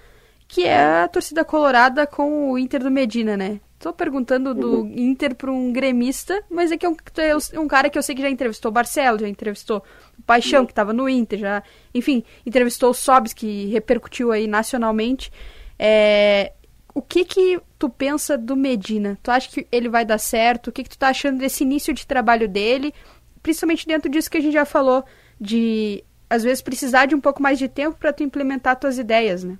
que 0.46 0.64
é 0.64 1.02
a 1.02 1.09
torcida 1.09 1.44
colorada 1.44 2.07
com 2.07 2.50
o 2.50 2.59
Inter 2.59 2.83
do 2.83 2.90
Medina, 2.90 3.37
né? 3.37 3.61
Tô 3.78 3.92
perguntando 3.92 4.54
do 4.54 4.81
uhum. 4.81 4.92
Inter 4.96 5.37
para 5.37 5.52
um 5.52 5.72
gremista, 5.72 6.42
mas 6.50 6.72
é 6.72 6.76
que 6.76 6.85
é 6.85 6.88
um, 6.88 6.96
é 7.52 7.61
um, 7.61 7.68
cara 7.68 7.88
que 7.88 7.96
eu 7.96 8.02
sei 8.02 8.14
que 8.14 8.22
já 8.22 8.28
entrevistou 8.28 8.70
o 8.70 8.72
Barcelo, 8.72 9.20
já 9.20 9.28
entrevistou 9.28 9.85
o 10.18 10.22
Paixão, 10.22 10.61
uhum. 10.61 10.66
que 10.66 10.72
estava 10.72 10.92
no 10.92 11.09
Inter, 11.09 11.38
já, 11.38 11.62
enfim, 11.94 12.24
entrevistou 12.44 12.90
o 12.90 12.94
Sobs, 12.94 13.33
que 13.33 13.66
repercutiu 13.66 14.33
aí 14.33 14.48
nacionalmente. 14.48 15.31
É, 15.78 16.52
o 16.92 17.00
que 17.00 17.24
que 17.24 17.61
tu 17.78 17.88
pensa 17.88 18.37
do 18.37 18.57
Medina? 18.57 19.16
Tu 19.22 19.31
acha 19.31 19.48
que 19.48 19.68
ele 19.70 19.88
vai 19.88 20.04
dar 20.04 20.18
certo? 20.18 20.68
O 20.68 20.72
que 20.72 20.83
que 20.83 20.90
tu 20.90 20.98
tá 20.98 21.11
achando 21.11 21.38
desse 21.38 21.62
início 21.62 21.94
de 21.94 22.04
trabalho 22.04 22.48
dele? 22.48 22.92
principalmente 23.42 23.87
dentro 23.87 24.11
disso 24.11 24.31
que 24.31 24.37
a 24.38 24.40
gente 24.40 24.52
já 24.52 24.64
falou, 24.64 25.04
de 25.40 26.04
às 26.29 26.43
vezes 26.43 26.62
precisar 26.62 27.07
de 27.07 27.14
um 27.14 27.21
pouco 27.21 27.43
mais 27.43 27.59
de 27.59 27.69
tempo 27.69 27.99
para 27.99 28.12
tu 28.12 28.23
implementar 28.23 28.79
tuas 28.79 28.99
ideias, 28.99 29.45
né? 29.45 29.59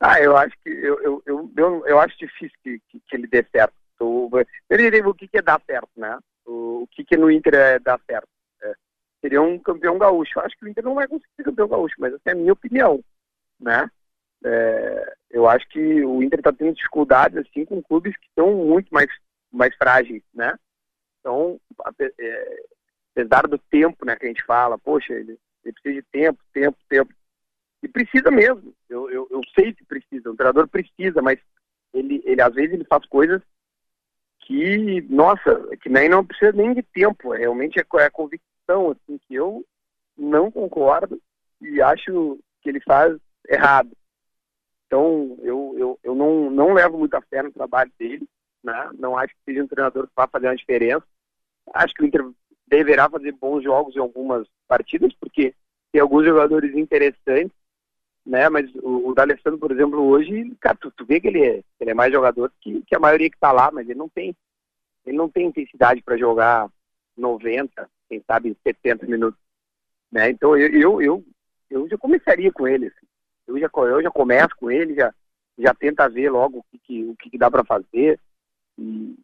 Ah, 0.00 0.20
eu 0.20 0.36
acho 0.36 0.54
que 0.62 0.68
eu, 0.68 1.00
eu, 1.02 1.22
eu, 1.24 1.52
eu, 1.56 1.86
eu 1.86 2.00
acho 2.00 2.18
difícil 2.18 2.56
que, 2.62 2.80
que, 2.88 3.00
que, 3.00 3.16
ele 3.16 3.26
dê 3.26 3.44
certo. 3.50 3.74
Eu, 3.98 4.28
eu 4.68 5.08
o 5.08 5.14
que, 5.14 5.26
que 5.28 5.38
é 5.38 5.42
dar 5.42 5.60
certo, 5.66 5.88
né? 5.96 6.18
O, 6.44 6.82
o 6.82 6.86
que, 6.88 7.04
que 7.04 7.16
no 7.16 7.30
Inter 7.30 7.54
é 7.54 7.78
dar 7.78 7.98
certo. 8.06 8.28
É, 8.62 8.74
seria 9.20 9.40
um 9.40 9.58
campeão 9.58 9.96
gaúcho. 9.96 10.38
Eu 10.38 10.42
acho 10.42 10.56
que 10.58 10.64
o 10.66 10.68
Inter 10.68 10.84
não 10.84 10.94
vai 10.94 11.08
conseguir 11.08 11.44
campeão 11.44 11.68
gaúcho, 11.68 11.94
mas 11.98 12.12
essa 12.12 12.22
é 12.26 12.32
a 12.32 12.34
minha 12.34 12.52
opinião, 12.52 13.02
né? 13.58 13.88
É, 14.44 15.14
eu 15.30 15.48
acho 15.48 15.66
que 15.68 16.04
o 16.04 16.22
Inter 16.22 16.40
está 16.40 16.52
tendo 16.52 16.74
dificuldades 16.74 17.38
assim 17.38 17.64
com 17.64 17.82
clubes 17.82 18.14
que 18.16 18.26
estão 18.26 18.52
muito 18.52 18.92
mais 18.92 19.08
mais 19.50 19.74
frágeis, 19.76 20.22
né? 20.34 20.54
Então, 21.20 21.58
apesar 23.14 23.46
do 23.46 23.58
tempo, 23.58 24.04
né, 24.04 24.16
que 24.16 24.26
a 24.26 24.28
gente 24.28 24.44
fala, 24.44 24.76
poxa, 24.76 25.12
ele, 25.14 25.38
ele 25.64 25.72
precisa 25.72 25.94
de 25.94 26.02
tempo, 26.10 26.38
tempo, 26.52 26.78
tempo. 26.88 27.14
E 27.82 27.88
precisa 27.88 28.30
mesmo. 28.30 28.74
Eu, 28.88 29.10
eu, 29.10 29.28
eu 29.30 29.40
sei 29.54 29.72
que 29.72 29.84
precisa, 29.84 30.30
o 30.30 30.36
treinador 30.36 30.66
precisa, 30.68 31.22
mas 31.22 31.38
ele, 31.92 32.22
ele 32.24 32.40
às 32.40 32.54
vezes 32.54 32.72
ele 32.72 32.84
faz 32.84 33.06
coisas 33.06 33.40
que, 34.40 35.00
nossa, 35.02 35.76
que 35.80 35.88
nem 35.88 36.08
não 36.08 36.24
precisa 36.24 36.52
nem 36.52 36.74
de 36.74 36.82
tempo. 36.82 37.32
Realmente 37.32 37.78
é, 37.78 37.84
é 38.00 38.04
a 38.04 38.10
convicção, 38.10 38.90
assim, 38.90 39.18
que 39.26 39.34
eu 39.34 39.64
não 40.16 40.50
concordo 40.50 41.20
e 41.60 41.80
acho 41.80 42.38
que 42.60 42.68
ele 42.68 42.80
faz 42.80 43.16
errado. 43.48 43.90
Então, 44.86 45.36
eu, 45.42 45.74
eu, 45.76 45.98
eu 46.02 46.14
não, 46.14 46.50
não 46.50 46.72
levo 46.72 46.98
muita 46.98 47.20
fé 47.22 47.42
no 47.42 47.52
trabalho 47.52 47.90
dele, 47.98 48.28
né? 48.62 48.90
não 48.98 49.16
acho 49.16 49.34
que 49.34 49.40
seja 49.44 49.62
um 49.62 49.68
treinador 49.68 50.06
que 50.06 50.12
vá 50.14 50.26
fazer 50.26 50.46
uma 50.46 50.56
diferença. 50.56 51.04
Acho 51.72 51.94
que 51.94 52.02
o 52.02 52.06
Inter 52.06 52.22
deverá 52.66 53.08
fazer 53.08 53.32
bons 53.32 53.62
jogos 53.62 53.94
em 53.94 54.00
algumas 54.00 54.46
partidas, 54.66 55.12
porque 55.20 55.54
tem 55.92 56.00
alguns 56.00 56.24
jogadores 56.24 56.74
interessantes, 56.74 57.56
né? 58.24 58.48
Mas 58.48 58.74
o, 58.76 59.08
o 59.08 59.14
D'Alessandro, 59.14 59.58
por 59.58 59.70
exemplo, 59.70 60.00
hoje, 60.02 60.54
cara, 60.60 60.76
tu, 60.76 60.90
tu 60.90 61.04
vê 61.04 61.20
que 61.20 61.28
ele 61.28 61.44
é, 61.44 61.62
ele 61.78 61.90
é 61.90 61.94
mais 61.94 62.12
jogador 62.12 62.52
que, 62.60 62.82
que 62.82 62.96
a 62.96 63.00
maioria 63.00 63.30
que 63.30 63.36
está 63.36 63.52
lá, 63.52 63.70
mas 63.70 63.88
ele 63.88 63.98
não 63.98 64.08
tem 64.08 64.34
ele 65.06 65.16
não 65.18 65.28
tem 65.28 65.46
intensidade 65.46 66.00
para 66.00 66.16
jogar 66.16 66.66
90, 67.14 67.90
quem 68.08 68.22
sabe 68.26 68.56
70 68.66 69.06
minutos, 69.06 69.38
né? 70.10 70.30
Então 70.30 70.56
eu 70.56 70.68
eu, 70.68 71.02
eu, 71.02 71.24
eu 71.70 71.88
já 71.88 71.98
começaria 71.98 72.50
com 72.50 72.66
ele, 72.66 72.86
assim. 72.86 73.06
eu 73.46 73.58
já 73.58 73.68
eu 73.74 74.02
já 74.02 74.10
começo 74.10 74.56
com 74.56 74.70
ele, 74.70 74.94
já 74.94 75.12
já 75.58 75.74
tenta 75.74 76.08
ver 76.08 76.30
logo 76.30 76.58
o 76.58 76.64
que, 76.64 76.78
que 76.78 77.04
o 77.04 77.16
que, 77.16 77.30
que 77.30 77.38
dá 77.38 77.50
para 77.50 77.64
fazer 77.64 78.18
e 78.78 79.14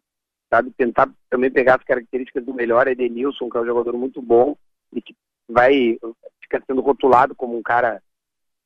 sabe? 0.51 0.71
Tentar 0.71 1.09
também 1.29 1.49
pegar 1.49 1.75
as 1.75 1.83
características 1.83 2.43
do 2.43 2.53
melhor 2.53 2.87
Edenilson, 2.87 3.49
que 3.49 3.57
é 3.57 3.61
um 3.61 3.65
jogador 3.65 3.93
muito 3.97 4.21
bom 4.21 4.57
e 4.91 5.01
que 5.01 5.15
vai 5.47 5.97
ficar 6.41 6.61
sendo 6.67 6.81
rotulado 6.81 7.33
como 7.33 7.57
um 7.57 7.63
cara, 7.63 8.03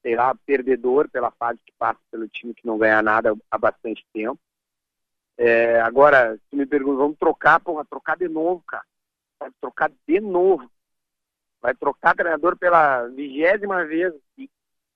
sei 0.02 0.15
lá, 0.15 0.34
perdedor 0.45 1.10
pela 1.10 1.32
fase 1.32 1.60
que 1.63 1.71
passa 1.78 2.00
pelo 2.10 2.28
time 2.28 2.54
que 2.54 2.65
não 2.65 2.78
ganha 2.78 3.02
nada 3.02 3.36
há 3.52 3.58
bastante 3.58 4.04
tempo. 4.12 4.39
É, 5.38 5.80
agora, 5.82 6.39
se 6.50 6.56
me 6.56 6.65
perguntam, 6.65 6.98
vamos 6.98 7.17
trocar, 7.17 7.60
porra, 7.60 7.86
trocar 7.86 8.17
de 8.17 8.28
novo, 8.28 8.63
cara. 8.65 8.84
Vai 9.39 9.52
trocar 9.62 9.91
de 10.08 10.19
novo. 10.19 10.69
Vai 11.62 11.76
trocar 11.76 12.15
treinador 12.15 12.58
pela 12.58 13.08
vigésima 13.08 13.86
vez. 13.86 14.13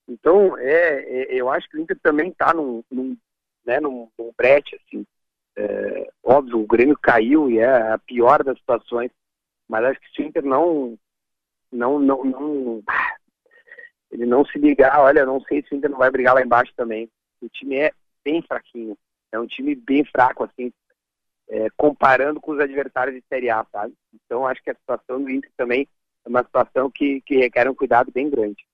Então, 0.07 0.57
é, 0.57 1.01
é, 1.01 1.35
eu 1.35 1.49
acho 1.49 1.69
que 1.69 1.77
o 1.77 1.81
Inter 1.81 1.99
também 1.99 2.29
está 2.29 2.53
num, 2.53 2.83
num, 2.89 3.17
né, 3.65 3.79
num, 3.79 4.09
num 4.17 4.31
brete, 4.35 4.75
assim. 4.75 5.05
É, 5.59 6.09
óbvio, 6.23 6.61
o 6.61 6.65
Grêmio 6.65 6.97
caiu 6.97 7.51
e 7.51 7.59
é 7.59 7.91
a 7.91 7.97
pior 7.97 8.41
das 8.45 8.57
situações, 8.57 9.11
mas 9.67 9.83
acho 9.83 9.99
que 9.99 10.09
se 10.11 10.21
o 10.21 10.25
Inter 10.25 10.45
não, 10.45 10.97
não, 11.69 11.99
não, 11.99 12.23
não, 12.23 12.83
ele 14.09 14.25
não 14.25 14.45
se 14.45 14.57
ligar, 14.57 15.01
olha, 15.01 15.25
não 15.25 15.41
sei 15.41 15.61
se 15.61 15.73
o 15.73 15.77
Inter 15.77 15.89
não 15.89 15.97
vai 15.97 16.09
brigar 16.09 16.33
lá 16.33 16.41
embaixo 16.41 16.71
também. 16.77 17.09
O 17.41 17.49
time 17.49 17.75
é 17.75 17.91
bem 18.23 18.41
fraquinho, 18.41 18.97
é 19.33 19.39
um 19.39 19.45
time 19.45 19.75
bem 19.75 20.05
fraco, 20.05 20.45
assim, 20.45 20.71
é, 21.49 21.67
comparando 21.75 22.39
com 22.39 22.53
os 22.53 22.59
adversários 22.59 23.17
de 23.17 23.23
Série 23.27 23.49
A, 23.49 23.65
sabe? 23.69 23.93
Então 24.13 24.47
acho 24.47 24.63
que 24.63 24.69
a 24.69 24.75
situação 24.75 25.21
do 25.21 25.29
Inter 25.29 25.51
também 25.57 25.85
é 26.25 26.29
uma 26.29 26.43
situação 26.43 26.89
que, 26.89 27.19
que 27.25 27.35
requer 27.35 27.69
um 27.69 27.75
cuidado 27.75 28.13
bem 28.13 28.29
grande. 28.29 28.65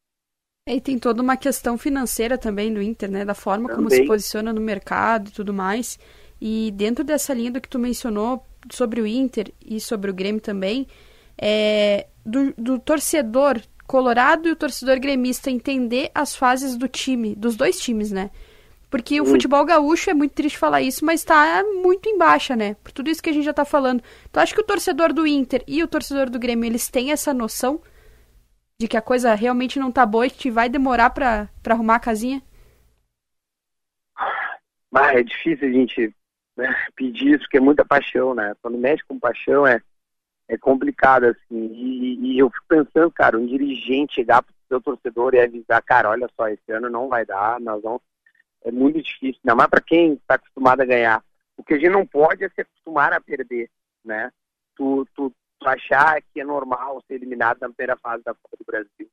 E 0.68 0.80
tem 0.80 1.00
toda 1.00 1.22
uma 1.22 1.38
questão 1.38 1.80
financeira 1.80 2.38
também 2.38 2.72
do 2.72 2.82
Inter, 2.82 3.10
né? 3.10 3.26
Da 3.26 3.36
forma 3.36 3.70
também. 3.70 3.76
como 3.76 3.90
se 3.90 4.06
posiciona 4.06 4.54
no 4.54 4.62
mercado 4.62 5.30
e 5.30 5.32
tudo 5.32 5.54
mais. 5.54 5.98
E 6.40 6.72
dentro 6.76 7.04
dessa 7.04 7.34
linha 7.34 7.52
do 7.52 7.62
que 7.62 7.70
tu 7.70 7.80
mencionou 7.80 8.46
sobre 8.72 9.02
o 9.02 9.08
Inter 9.08 9.52
e 9.64 9.80
sobre 9.80 10.12
o 10.12 10.14
Grêmio 10.14 10.42
também, 10.42 10.88
é, 11.38 12.08
do, 12.26 12.54
do 12.58 12.80
torcedor 12.80 13.62
colorado 13.88 14.48
e 14.48 14.52
o 14.52 14.56
torcedor 14.56 15.00
gremista 15.00 15.52
entender 15.52 16.10
as 16.14 16.36
fases 16.36 16.76
do 16.76 16.88
time, 16.88 17.36
dos 17.36 17.56
dois 17.56 17.80
times, 17.80 18.12
né? 18.12 18.32
Porque 18.90 19.20
o 19.20 19.26
futebol 19.26 19.66
gaúcho 19.66 20.10
é 20.10 20.14
muito 20.14 20.32
triste 20.32 20.58
falar 20.58 20.82
isso, 20.82 21.04
mas 21.04 21.20
está 21.20 21.64
muito 21.82 22.08
em 22.08 22.18
baixa, 22.18 22.56
né? 22.56 22.76
Por 22.76 22.92
tudo 22.92 23.10
isso 23.10 23.22
que 23.22 23.30
a 23.30 23.34
gente 23.34 23.44
já 23.44 23.52
está 23.52 23.66
falando. 23.66 24.02
Tu 24.32 24.40
acha 24.40 24.56
que 24.56 24.62
o 24.62 24.66
torcedor 24.66 25.12
do 25.12 25.28
Inter 25.28 25.64
e 25.68 25.84
o 25.84 25.88
torcedor 25.88 26.30
do 26.30 26.40
Grêmio, 26.40 26.66
eles 26.66 26.88
têm 26.88 27.12
essa 27.12 27.34
noção 27.34 27.82
de 28.80 28.88
que 28.88 28.96
a 28.96 29.02
coisa 29.02 29.34
realmente 29.36 29.80
não 29.80 29.92
tá 29.92 30.06
boa 30.06 30.28
e 30.28 30.30
que 30.30 30.50
vai 30.50 30.70
demorar 30.70 31.10
para 31.10 31.50
arrumar 31.68 31.96
a 31.96 32.00
casinha? 32.00 32.42
Ah, 34.94 35.14
é 35.14 35.24
difícil 35.24 35.68
a 35.68 35.72
gente 35.72 36.16
né, 36.56 36.74
pedir 36.96 37.36
isso, 37.36 37.44
porque 37.44 37.58
é 37.58 37.62
muita 37.62 37.86
paixão, 37.86 38.34
né? 38.34 38.54
Quando 38.62 38.78
mexe 38.78 39.04
com 39.08 39.20
paixão 39.20 39.68
é, 39.68 39.82
é 40.48 40.58
complicado, 40.58 41.26
assim. 41.26 41.68
E, 41.74 42.34
e 42.34 42.40
eu 42.40 42.50
fico 42.50 42.66
pensando, 42.68 43.12
cara, 43.12 43.38
um 43.38 43.46
dirigente 43.46 44.16
chegar 44.16 44.42
pro 44.42 44.54
seu 44.68 44.82
torcedor 44.82 45.34
e 45.34 45.40
avisar, 45.40 45.82
cara, 45.84 46.10
olha 46.10 46.30
só, 46.36 46.48
esse 46.48 46.72
ano 46.72 46.90
não 46.90 47.08
vai 47.08 47.26
dar, 47.26 47.60
nós 47.60 47.82
vamos. 47.82 48.02
É 48.64 48.72
muito 48.72 49.02
difícil, 49.02 49.40
ainda 49.44 49.56
mais 49.56 49.70
para 49.70 49.82
quem 49.82 50.14
está 50.14 50.36
acostumado 50.36 50.82
a 50.82 50.86
ganhar. 50.86 51.24
O 51.58 51.64
que 51.64 51.76
a 51.76 51.78
gente 51.78 51.90
não 51.90 52.06
pode 52.06 52.44
é 52.44 52.50
se 52.50 52.62
acostumar 52.62 53.14
a 53.14 53.22
perder, 53.22 53.70
né? 54.04 54.32
Tu, 54.76 55.08
tu, 55.16 55.32
tu 55.60 55.70
achar 55.70 56.22
que 56.34 56.42
é 56.42 56.44
normal 56.44 57.02
ser 57.08 57.16
eliminado 57.16 57.60
na 57.62 57.70
primeira 57.70 57.96
fase 57.98 58.24
da 58.24 58.34
Copa 58.34 58.58
do 58.58 58.66
Brasil. 58.66 59.10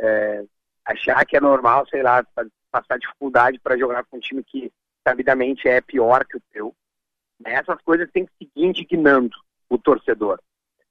É, 0.00 0.44
achar 0.84 1.24
que 1.24 1.36
é 1.36 1.40
normal, 1.40 1.86
sei 1.88 2.02
lá, 2.02 2.24
passar 2.70 2.98
dificuldade 2.98 3.58
para 3.60 3.78
jogar 3.78 4.04
com 4.04 4.16
um 4.16 4.20
time 4.20 4.42
que 4.42 4.72
sabidamente 5.08 5.66
é 5.66 5.80
pior 5.80 6.24
que 6.26 6.36
o 6.36 6.42
teu. 6.52 6.74
Né? 7.40 7.54
Essas 7.54 7.80
coisas 7.82 8.10
têm 8.10 8.26
que 8.26 8.32
seguir 8.38 8.66
indignando 8.66 9.36
o 9.68 9.78
torcedor. 9.78 10.40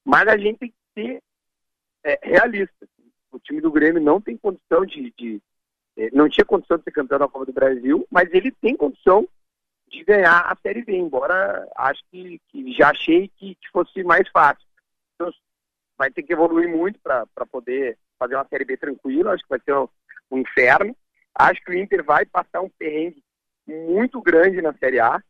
Mas 0.03 0.27
a 0.27 0.37
gente 0.37 0.57
tem 0.57 0.69
que 0.69 0.75
ser 0.93 1.23
é, 2.03 2.19
realista. 2.23 2.87
O 3.31 3.39
time 3.39 3.61
do 3.61 3.71
Grêmio 3.71 4.01
não 4.01 4.19
tem 4.19 4.37
condição 4.37 4.85
de, 4.85 5.13
de 5.17 5.41
é, 5.95 6.09
não 6.11 6.29
tinha 6.29 6.45
condição 6.45 6.77
de 6.77 6.83
ser 6.83 6.91
campeão 6.91 7.19
da 7.19 7.27
Copa 7.27 7.45
do 7.45 7.53
Brasil, 7.53 8.07
mas 8.09 8.33
ele 8.33 8.51
tem 8.51 8.75
condição 8.75 9.27
de 9.89 10.03
ganhar 10.03 10.41
a 10.41 10.55
Série 10.61 10.83
B, 10.83 10.97
embora 10.97 11.67
acho 11.75 12.01
que, 12.11 12.41
que 12.49 12.73
já 12.73 12.89
achei 12.89 13.27
que, 13.37 13.55
que, 13.55 13.69
fosse 13.71 14.03
mais 14.03 14.27
fácil. 14.29 14.65
Então, 15.15 15.31
vai 15.97 16.11
ter 16.11 16.23
que 16.23 16.33
evoluir 16.33 16.69
muito 16.69 16.99
para 16.99 17.25
poder 17.51 17.97
fazer 18.19 18.35
uma 18.35 18.47
Série 18.47 18.65
B 18.65 18.77
tranquila, 18.77 19.33
acho 19.33 19.43
que 19.43 19.49
vai 19.49 19.59
ser 19.59 19.75
um, 19.75 19.87
um 20.31 20.37
inferno. 20.39 20.95
Acho 21.35 21.61
que 21.63 21.71
o 21.71 21.77
Inter 21.77 22.03
vai 22.03 22.25
passar 22.25 22.61
um 22.61 22.69
perrengue 22.69 23.23
muito 23.67 24.21
grande 24.21 24.61
na 24.61 24.73
Série 24.73 24.99
A, 24.99 25.21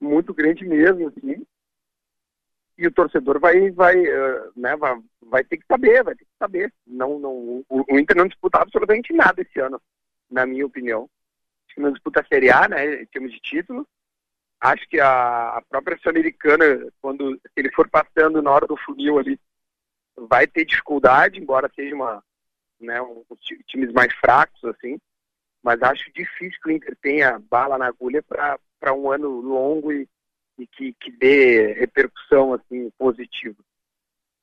muito 0.00 0.34
grande 0.34 0.64
mesmo, 0.64 1.08
assim. 1.08 1.46
E 2.76 2.86
o 2.86 2.92
torcedor 2.92 3.38
vai, 3.38 3.70
vai, 3.70 3.96
uh, 3.96 4.52
né, 4.56 4.76
vai, 4.76 5.00
vai, 5.22 5.44
ter 5.44 5.58
que 5.58 5.66
saber, 5.66 6.02
vai 6.02 6.14
ter 6.16 6.24
que 6.24 6.30
saber. 6.38 6.72
Não, 6.86 7.18
não, 7.18 7.32
o, 7.32 7.64
o 7.68 7.98
Inter 7.98 8.16
não 8.16 8.26
disputa 8.26 8.58
absolutamente 8.58 9.12
nada 9.12 9.42
esse 9.42 9.60
ano, 9.60 9.80
na 10.28 10.44
minha 10.44 10.66
opinião. 10.66 11.08
Acho 11.66 11.76
que 11.76 11.80
não 11.80 11.92
disputa 11.92 12.20
a 12.20 12.26
Série 12.26 12.50
A, 12.50 12.68
né, 12.68 13.02
em 13.02 13.06
termos 13.06 13.30
de 13.32 13.40
título. 13.40 13.86
Acho 14.60 14.88
que 14.88 14.98
a, 14.98 15.56
a 15.56 15.62
própria 15.68 15.98
Sul-Americana, 15.98 16.64
quando 17.00 17.40
ele 17.56 17.70
for 17.72 17.88
passando 17.88 18.42
na 18.42 18.50
hora 18.50 18.66
do 18.66 18.76
funil 18.76 19.18
ali, 19.18 19.38
vai 20.16 20.46
ter 20.46 20.64
dificuldade, 20.64 21.40
embora 21.40 21.70
seja 21.74 21.94
uma, 21.94 22.22
né, 22.80 23.00
um 23.02 23.24
times 23.66 23.92
mais 23.92 24.12
fracos, 24.14 24.64
assim 24.64 24.98
mas 25.62 25.80
acho 25.82 26.12
difícil 26.12 26.58
que 26.60 26.68
o 26.68 26.72
Inter 26.72 26.96
tenha 27.00 27.38
bala 27.38 27.78
na 27.78 27.86
agulha 27.86 28.22
para 28.22 28.92
um 28.92 29.10
ano 29.10 29.40
longo 29.40 29.92
e, 29.92 30.08
e 30.58 30.66
que, 30.66 30.92
que 30.94 31.10
dê 31.12 31.72
repercussão 31.74 32.54
assim 32.54 32.90
positiva. 32.98 33.56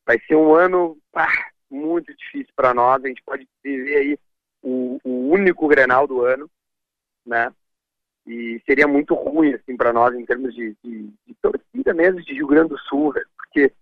Vai 0.05 0.19
ser 0.21 0.35
um 0.35 0.53
ano 0.55 0.97
pá, 1.11 1.27
muito 1.69 2.15
difícil 2.15 2.53
para 2.55 2.73
nós. 2.73 3.03
A 3.03 3.07
gente 3.07 3.21
pode 3.23 3.47
viver 3.63 3.97
aí 3.97 4.19
o, 4.61 4.99
o, 5.03 5.29
único 5.29 5.67
Grenal 5.67 6.07
do 6.07 6.21
ano, 6.21 6.49
né? 7.25 7.53
E 8.25 8.61
seria 8.65 8.87
muito 8.87 9.13
ruim 9.13 9.53
assim 9.53 9.75
para 9.75 9.91
nós 9.91 10.15
em 10.15 10.25
termos 10.25 10.53
de, 10.53 10.75
de, 10.83 11.13
de 11.27 11.33
torcida 11.41 11.93
mesmo 11.93 12.21
de 12.21 12.33
Rio 12.33 12.47
Grande 12.47 12.69
do 12.69 12.77
Sul, 12.79 13.13
porque 13.35 13.73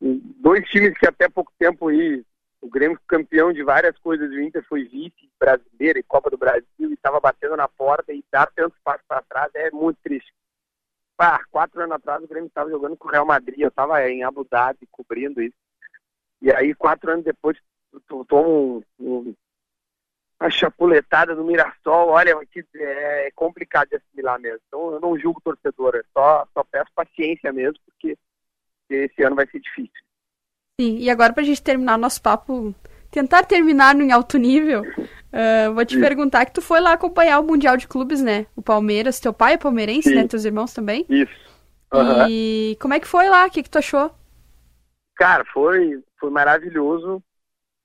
dois 0.00 0.66
times 0.68 0.96
que 0.98 1.06
até 1.06 1.28
pouco 1.28 1.52
tempo 1.58 1.88
aí 1.88 2.24
o 2.64 2.68
Grêmio 2.70 2.98
campeão 3.06 3.52
de 3.52 3.62
várias 3.62 3.96
coisas, 3.98 4.30
o 4.30 4.40
Inter 4.40 4.64
foi 4.66 4.84
vice 4.84 5.30
brasileiro 5.38 5.98
e 5.98 6.02
Copa 6.02 6.30
do 6.30 6.38
Brasil 6.38 6.64
e 6.78 6.94
estava 6.94 7.20
batendo 7.20 7.54
na 7.58 7.68
porta 7.68 8.10
e 8.10 8.24
dar 8.32 8.50
tantos 8.52 8.78
passos 8.82 9.04
para 9.06 9.20
trás 9.20 9.50
é 9.54 9.70
muito 9.70 9.98
triste. 10.02 10.32
Pá, 11.14 11.44
quatro 11.50 11.82
anos 11.82 11.94
atrás 11.94 12.24
o 12.24 12.26
Grêmio 12.26 12.48
estava 12.48 12.70
jogando 12.70 12.96
com 12.96 13.06
o 13.06 13.10
Real 13.10 13.26
Madrid, 13.26 13.60
eu 13.60 13.68
estava 13.68 14.08
em 14.08 14.24
Abu 14.24 14.46
Dhabi 14.50 14.78
com 14.90 15.02
descobrindo 15.02 15.42
isso. 15.42 15.54
E 16.40 16.50
aí, 16.50 16.74
quatro 16.74 17.12
anos 17.12 17.24
depois, 17.26 17.58
tu 18.08 18.24
toma 18.24 18.48
um, 18.48 18.82
um, 18.98 19.34
uma 20.40 20.50
chapuletada 20.50 21.34
no 21.34 21.44
Mirassol, 21.44 22.08
olha, 22.08 22.34
é, 22.76 23.26
é 23.26 23.30
complicado 23.32 23.90
de 23.90 23.96
assimilar 23.96 24.40
mesmo. 24.40 24.60
Então, 24.66 24.92
eu 24.92 25.00
não 25.00 25.18
julgo 25.18 25.40
torcedor, 25.42 26.02
só, 26.14 26.48
só 26.54 26.64
peço 26.64 26.90
paciência 26.94 27.52
mesmo, 27.52 27.78
porque 27.84 28.16
esse 28.88 29.22
ano 29.22 29.36
vai 29.36 29.46
ser 29.48 29.60
difícil. 29.60 30.03
Sim, 30.80 30.98
e 30.98 31.08
agora 31.08 31.32
para 31.32 31.42
a 31.42 31.46
gente 31.46 31.62
terminar 31.62 31.94
o 31.94 32.00
nosso 32.00 32.20
papo, 32.20 32.74
tentar 33.10 33.44
terminar 33.44 33.94
em 33.94 34.10
alto 34.10 34.36
nível, 34.36 34.82
uh, 34.82 35.72
vou 35.74 35.84
te 35.84 35.94
Isso. 35.94 36.00
perguntar 36.00 36.44
que 36.46 36.52
tu 36.52 36.60
foi 36.60 36.80
lá 36.80 36.92
acompanhar 36.92 37.38
o 37.38 37.44
Mundial 37.44 37.76
de 37.76 37.86
Clubes, 37.86 38.20
né? 38.20 38.46
O 38.56 38.62
Palmeiras, 38.62 39.20
teu 39.20 39.32
pai 39.32 39.54
é 39.54 39.56
palmeirense, 39.56 40.08
Sim. 40.08 40.16
né? 40.16 40.26
Teus 40.26 40.44
irmãos 40.44 40.74
também? 40.74 41.06
Isso. 41.08 41.32
Uhum. 41.92 42.28
E 42.28 42.76
como 42.80 42.92
é 42.92 42.98
que 42.98 43.06
foi 43.06 43.28
lá? 43.28 43.46
O 43.46 43.50
que, 43.50 43.62
que 43.62 43.70
tu 43.70 43.78
achou? 43.78 44.10
Cara, 45.14 45.44
foi, 45.52 46.02
foi 46.18 46.30
maravilhoso. 46.30 47.22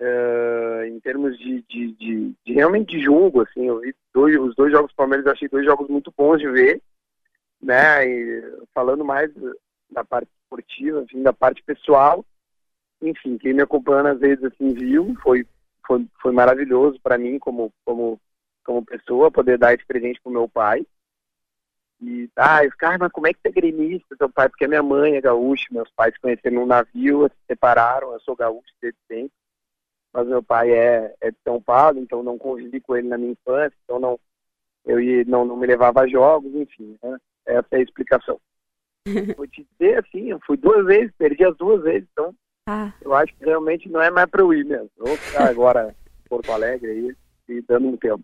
Uh, 0.02 0.86
em 0.86 1.00
termos 1.02 1.38
de, 1.38 1.62
de, 1.70 1.92
de, 1.92 2.34
de, 2.46 2.54
realmente 2.54 2.98
de 2.98 3.04
jogo, 3.04 3.42
assim, 3.42 3.68
eu 3.68 3.82
vi 3.82 3.94
dois, 4.14 4.36
os 4.40 4.56
dois 4.56 4.72
jogos 4.72 4.92
do 4.92 4.96
Palmeiras, 4.96 5.28
achei 5.28 5.50
dois 5.50 5.66
jogos 5.66 5.90
muito 5.90 6.12
bons 6.18 6.40
de 6.40 6.50
ver, 6.50 6.82
né, 7.62 8.08
e 8.08 8.42
falando 8.74 9.04
mais 9.04 9.30
da 9.92 10.06
parte 10.06 10.30
esportiva, 10.42 11.02
assim, 11.02 11.22
da 11.22 11.34
parte 11.34 11.62
pessoal, 11.64 12.24
enfim, 13.02 13.38
quem 13.38 13.54
me 13.54 13.62
acompanha 13.62 14.12
às 14.12 14.20
vezes 14.20 14.44
assim 14.44 14.74
viu, 14.74 15.16
foi, 15.22 15.46
foi, 15.86 16.06
foi 16.22 16.32
maravilhoso 16.32 17.00
para 17.02 17.18
mim 17.18 17.40
como, 17.40 17.72
como, 17.86 18.20
como 18.64 18.86
pessoa 18.86 19.32
poder 19.32 19.58
dar 19.58 19.74
esse 19.74 19.86
presente 19.86 20.20
pro 20.22 20.32
meu 20.32 20.48
pai, 20.48 20.86
e, 22.02 22.30
ah, 22.38 22.62
os 22.66 22.74
caras, 22.76 22.98
mas 22.98 23.12
como 23.12 23.28
é 23.28 23.34
que 23.34 23.40
você 23.42 23.50
é 23.50 23.52
gremista, 23.52 24.16
seu 24.16 24.30
pai? 24.30 24.48
Porque 24.48 24.68
minha 24.68 24.82
mãe 24.82 25.16
é 25.16 25.22
gaúcha, 25.22 25.66
meus 25.70 25.92
pais 25.92 26.14
se 26.14 26.20
conheceram 26.22 26.62
num 26.62 26.66
navio, 26.66 27.28
se 27.28 27.36
separaram, 27.46 28.14
eu 28.14 28.20
sou 28.22 28.36
gaúcho 28.36 28.74
desde 28.82 28.98
sempre. 29.06 29.34
Mas 30.14 30.28
meu 30.28 30.42
pai 30.42 30.72
é, 30.72 31.14
é 31.20 31.30
de 31.30 31.38
São 31.44 31.62
Paulo, 31.62 32.00
então 32.00 32.24
não 32.24 32.38
convivi 32.38 32.80
com 32.80 32.96
ele 32.96 33.08
na 33.08 33.18
minha 33.18 33.34
infância, 33.34 33.76
então 33.84 34.00
não, 34.00 34.20
eu 34.86 35.00
ia, 35.00 35.26
não, 35.26 35.44
não 35.44 35.58
me 35.58 35.68
levava 35.68 36.02
a 36.02 36.08
jogos, 36.08 36.54
enfim, 36.56 36.98
né? 37.04 37.18
essa 37.46 37.68
é 37.74 37.78
a 37.78 37.82
explicação. 37.82 38.40
Vou 39.36 39.48
te 39.48 39.68
dizer 39.72 40.00
assim, 40.00 40.30
eu 40.30 40.40
fui 40.46 40.56
duas 40.56 40.86
vezes, 40.86 41.12
perdi 41.18 41.44
as 41.44 41.56
duas 41.58 41.84
vezes, 41.84 42.08
então 42.14 42.34
ah. 42.70 42.94
eu 43.02 43.14
acho 43.16 43.34
que 43.36 43.46
realmente 43.46 43.90
não 43.90 44.02
é 44.02 44.12
mais 44.12 44.30
para 44.30 44.42
eu 44.42 44.54
ir 44.54 44.66
mesmo. 44.66 44.90
Vou 44.98 45.18
ficar 45.18 45.48
agora 45.50 45.96
em 46.26 46.30
Porto 46.30 46.52
Alegre 46.52 46.90
aí 46.90 47.16
e 47.50 47.62
dando 47.62 47.88
um 47.88 47.98
tempo. 47.98 48.24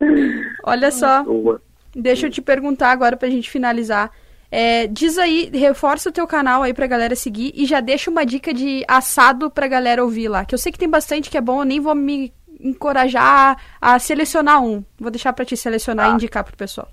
Olha 0.64 0.90
só. 0.90 1.24
Boa. 1.24 1.60
Deixa 1.94 2.26
eu 2.26 2.30
te 2.30 2.40
perguntar 2.40 2.90
agora 2.90 3.16
pra 3.16 3.28
gente 3.28 3.50
finalizar. 3.50 4.10
É, 4.50 4.86
diz 4.86 5.16
aí, 5.16 5.50
reforça 5.52 6.08
o 6.08 6.12
teu 6.12 6.26
canal 6.26 6.62
aí 6.62 6.74
pra 6.74 6.86
galera 6.86 7.14
seguir 7.14 7.52
e 7.54 7.66
já 7.66 7.80
deixa 7.80 8.10
uma 8.10 8.26
dica 8.26 8.52
de 8.52 8.84
assado 8.88 9.50
pra 9.50 9.68
galera 9.68 10.02
ouvir 10.02 10.28
lá. 10.28 10.44
Que 10.44 10.54
eu 10.54 10.58
sei 10.58 10.72
que 10.72 10.78
tem 10.78 10.88
bastante 10.88 11.30
que 11.30 11.38
é 11.38 11.40
bom, 11.40 11.60
eu 11.60 11.64
nem 11.64 11.80
vou 11.80 11.94
me 11.94 12.32
encorajar 12.58 13.56
a, 13.80 13.94
a 13.94 13.98
selecionar 13.98 14.62
um. 14.62 14.84
Vou 14.98 15.10
deixar 15.10 15.32
pra 15.32 15.44
te 15.44 15.56
selecionar 15.56 16.06
ah. 16.06 16.10
e 16.10 16.14
indicar 16.14 16.44
pro 16.44 16.56
pessoal. 16.56 16.88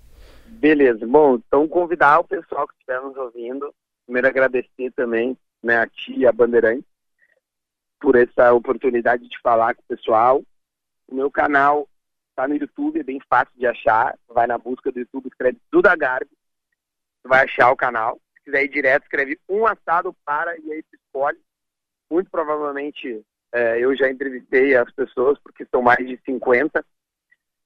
Beleza. 0.47 1.05
Bom, 1.05 1.35
então 1.35 1.67
convidar 1.67 2.19
o 2.19 2.23
pessoal 2.23 2.67
que 2.67 2.73
estiver 2.75 3.01
nos 3.01 3.17
ouvindo. 3.17 3.73
Primeiro 4.05 4.27
agradecer 4.27 4.91
também 4.95 5.37
né, 5.61 5.77
a 5.77 5.87
ti 5.87 6.13
e 6.15 6.25
a 6.25 6.31
Bandeirante 6.31 6.85
por 7.99 8.15
essa 8.15 8.53
oportunidade 8.53 9.27
de 9.27 9.39
falar 9.41 9.75
com 9.75 9.81
o 9.81 9.95
pessoal. 9.95 10.43
O 11.07 11.15
meu 11.15 11.31
canal 11.31 11.87
Tá 12.37 12.47
no 12.47 12.55
YouTube, 12.55 12.99
é 12.99 13.03
bem 13.03 13.19
fácil 13.27 13.51
de 13.57 13.65
achar. 13.65 14.15
Vai 14.27 14.45
na 14.45 14.59
busca 14.59 14.91
do 14.91 14.99
YouTube, 14.99 15.25
escreve 15.25 15.57
Duda 15.71 15.95
Garbi. 15.95 16.29
Vai 17.23 17.45
achar 17.45 17.71
o 17.71 17.75
canal. 17.75 18.21
Se 18.35 18.43
quiser 18.43 18.63
ir 18.63 18.67
direto, 18.67 19.01
escreve 19.01 19.39
um 19.49 19.65
assado 19.65 20.15
para 20.23 20.55
e 20.59 20.71
aí 20.71 20.83
você 20.83 20.97
escolhe. 20.97 21.39
Muito 22.11 22.29
provavelmente 22.29 23.25
é, 23.51 23.83
eu 23.83 23.95
já 23.95 24.07
entrevistei 24.07 24.75
as 24.75 24.91
pessoas, 24.91 25.39
porque 25.39 25.65
são 25.65 25.81
mais 25.81 25.97
de 25.97 26.15
50. 26.23 26.85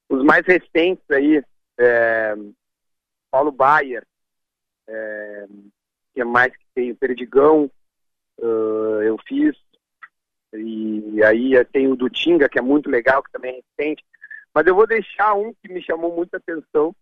Os 0.07 0.23
mais 0.23 0.45
recentes 0.45 1.03
aí, 1.11 1.43
é, 1.77 2.33
Paulo 3.29 3.51
Bayer, 3.51 4.07
é, 4.87 5.47
que 6.13 6.21
é 6.21 6.23
mais 6.23 6.55
que 6.55 6.65
tem 6.73 6.91
o 6.91 6.95
Perdigão, 6.95 7.69
uh, 8.39 9.01
eu 9.03 9.17
fiz. 9.27 9.53
E 10.53 11.23
aí 11.23 11.63
tem 11.65 11.87
o 11.87 11.95
do 11.95 12.09
Tinga, 12.09 12.49
que 12.49 12.59
é 12.59 12.61
muito 12.61 12.89
legal, 12.89 13.23
que 13.23 13.31
também 13.31 13.51
é 13.51 13.83
recente. 13.83 14.03
Mas 14.53 14.67
eu 14.67 14.75
vou 14.75 14.85
deixar 14.85 15.33
um 15.33 15.53
que 15.53 15.71
me 15.71 15.81
chamou 15.81 16.13
muita 16.15 16.37
atenção, 16.37 16.93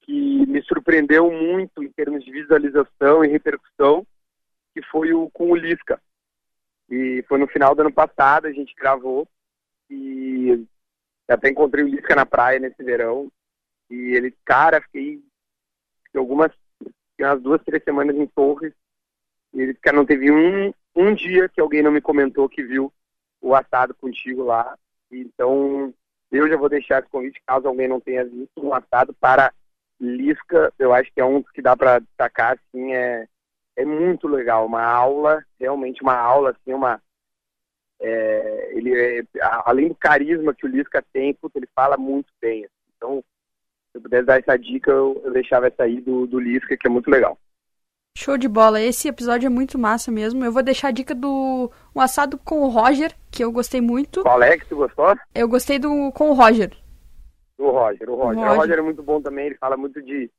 que 0.00 0.46
me 0.46 0.62
surpreendeu 0.62 1.30
muito 1.30 1.82
em 1.82 1.90
termos 1.90 2.24
de 2.24 2.30
visualização 2.30 3.24
e 3.24 3.28
repercussão, 3.28 4.06
que 4.74 4.82
foi 4.82 5.12
o 5.12 5.28
com 5.30 5.50
o 5.50 5.56
Lisca. 5.56 6.00
E 6.90 7.22
foi 7.28 7.38
no 7.38 7.46
final 7.46 7.74
do 7.74 7.82
ano 7.82 7.92
passado, 7.92 8.46
a 8.46 8.52
gente 8.52 8.74
gravou 8.74 9.28
e 9.90 10.66
até 11.28 11.50
encontrei 11.50 11.84
o 11.84 11.88
Lisca 11.88 12.14
na 12.14 12.24
praia 12.24 12.58
nesse 12.58 12.82
verão. 12.82 13.30
E 13.90 14.16
ele, 14.16 14.34
cara, 14.44 14.80
fiquei, 14.80 15.22
fiquei 16.04 16.18
algumas, 16.18 16.52
umas 17.18 17.42
duas, 17.42 17.62
três 17.64 17.82
semanas 17.84 18.16
em 18.16 18.26
Torres. 18.26 18.72
E 19.52 19.60
ele, 19.60 19.74
cara, 19.74 19.96
não 19.96 20.06
teve 20.06 20.30
um, 20.30 20.72
um 20.94 21.14
dia 21.14 21.48
que 21.48 21.60
alguém 21.60 21.82
não 21.82 21.92
me 21.92 22.00
comentou 22.00 22.48
que 22.48 22.62
viu 22.62 22.92
o 23.40 23.54
assado 23.54 23.94
contigo 23.94 24.44
lá. 24.44 24.76
Então, 25.10 25.92
eu 26.30 26.48
já 26.48 26.56
vou 26.56 26.68
deixar 26.68 27.00
esse 27.00 27.10
convite, 27.10 27.40
caso 27.46 27.66
alguém 27.66 27.88
não 27.88 28.00
tenha 28.00 28.24
visto, 28.24 28.50
um 28.58 28.74
assado 28.74 29.14
para 29.14 29.52
Lisca, 30.00 30.72
eu 30.78 30.92
acho 30.92 31.12
que 31.12 31.20
é 31.20 31.24
um 31.24 31.42
que 31.42 31.60
dá 31.60 31.76
para 31.76 31.98
destacar, 31.98 32.52
assim, 32.56 32.92
é, 32.92 33.26
é 33.76 33.84
muito 33.84 34.28
legal, 34.28 34.66
uma 34.66 34.82
aula, 34.82 35.44
realmente 35.58 36.02
uma 36.02 36.14
aula, 36.14 36.50
assim, 36.50 36.72
uma... 36.72 37.00
É, 38.00 38.70
ele 38.76 38.94
é, 38.94 39.24
além 39.64 39.88
do 39.88 39.94
carisma 39.96 40.54
que 40.54 40.64
o 40.64 40.68
Lisca 40.68 41.04
tem, 41.12 41.34
puta, 41.34 41.58
ele 41.58 41.68
fala 41.74 41.96
muito 41.96 42.32
bem, 42.40 42.64
assim. 42.64 42.92
então, 42.96 43.24
se 43.90 43.98
eu 43.98 44.02
pudesse 44.02 44.24
dar 44.24 44.38
essa 44.38 44.56
dica, 44.56 44.90
eu, 44.90 45.20
eu 45.24 45.32
deixava 45.32 45.66
essa 45.66 45.82
aí 45.82 46.00
do, 46.00 46.26
do 46.26 46.38
Lisca, 46.38 46.76
que 46.76 46.86
é 46.86 46.90
muito 46.90 47.10
legal. 47.10 47.36
Show 48.16 48.36
de 48.36 48.48
bola. 48.48 48.80
Esse 48.80 49.08
episódio 49.08 49.46
é 49.46 49.50
muito 49.50 49.78
massa 49.78 50.10
mesmo. 50.10 50.44
Eu 50.44 50.52
vou 50.52 50.62
deixar 50.62 50.88
a 50.88 50.92
dica 50.92 51.14
do 51.14 51.70
um 51.94 52.00
assado 52.00 52.38
com 52.38 52.62
o 52.62 52.68
Roger, 52.68 53.14
que 53.30 53.42
eu 53.42 53.52
gostei 53.52 53.80
muito. 53.80 54.22
Qual 54.22 54.42
é 54.42 54.58
que 54.58 54.66
tu 54.66 54.76
gostou? 54.76 55.16
Eu 55.34 55.48
gostei 55.48 55.78
do 55.78 56.10
com 56.12 56.30
o 56.30 56.34
Roger. 56.34 56.76
O 57.58 57.70
Roger, 57.70 58.08
o 58.08 58.14
Roger. 58.14 58.38
O 58.38 58.40
Roger, 58.40 58.52
o 58.52 58.56
Roger 58.56 58.78
é 58.78 58.82
muito 58.82 59.02
bom 59.02 59.20
também, 59.20 59.46
ele 59.46 59.56
fala 59.56 59.76
muito 59.76 60.00
de, 60.00 60.30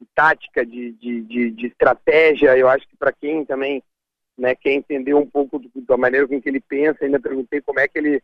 de 0.00 0.06
tática, 0.14 0.66
de, 0.66 0.92
de, 0.92 1.22
de, 1.22 1.50
de, 1.50 1.66
estratégia. 1.66 2.56
Eu 2.56 2.68
acho 2.68 2.86
que 2.88 2.96
para 2.96 3.12
quem 3.12 3.44
também 3.44 3.82
né, 4.36 4.54
quer 4.54 4.72
entender 4.72 5.14
um 5.14 5.26
pouco 5.26 5.58
do, 5.58 5.70
da 5.82 5.96
maneira 5.96 6.26
com 6.26 6.40
que 6.40 6.48
ele 6.48 6.60
pensa, 6.60 7.04
ainda 7.04 7.20
perguntei 7.20 7.60
como 7.60 7.78
é 7.80 7.86
que 7.86 7.98
ele 7.98 8.22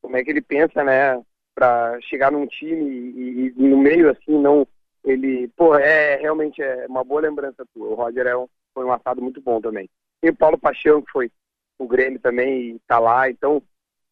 como 0.00 0.16
é 0.16 0.22
que 0.22 0.30
ele 0.30 0.40
pensa, 0.40 0.84
né, 0.84 1.20
para 1.54 2.00
chegar 2.02 2.30
num 2.30 2.46
time 2.46 2.84
e, 2.84 3.52
e, 3.56 3.62
no 3.62 3.76
meio 3.76 4.10
assim 4.10 4.38
não 4.38 4.66
ele, 5.10 5.48
pô, 5.56 5.74
é 5.74 6.16
realmente 6.16 6.62
é 6.62 6.86
uma 6.88 7.04
boa 7.04 7.20
lembrança 7.20 7.64
tua. 7.74 7.88
O 7.88 7.94
Roger 7.94 8.26
é 8.26 8.36
um, 8.36 8.46
foi 8.74 8.84
um 8.84 8.92
assado 8.92 9.22
muito 9.22 9.40
bom 9.40 9.60
também. 9.60 9.88
Tem 10.20 10.30
o 10.30 10.36
Paulo 10.36 10.58
Paixão, 10.58 11.02
que 11.02 11.10
foi 11.10 11.30
o 11.78 11.86
Grêmio 11.86 12.20
também, 12.20 12.70
e 12.70 12.78
tá 12.86 12.98
lá. 12.98 13.30
Então, 13.30 13.62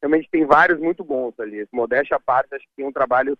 realmente 0.00 0.28
tem 0.30 0.44
vários 0.44 0.78
muito 0.78 1.04
bons 1.04 1.38
ali. 1.38 1.66
Modéstia 1.72 2.16
à 2.16 2.20
parte, 2.20 2.54
acho 2.54 2.64
que 2.64 2.76
tem 2.76 2.86
um 2.86 2.92
trabalho 2.92 3.36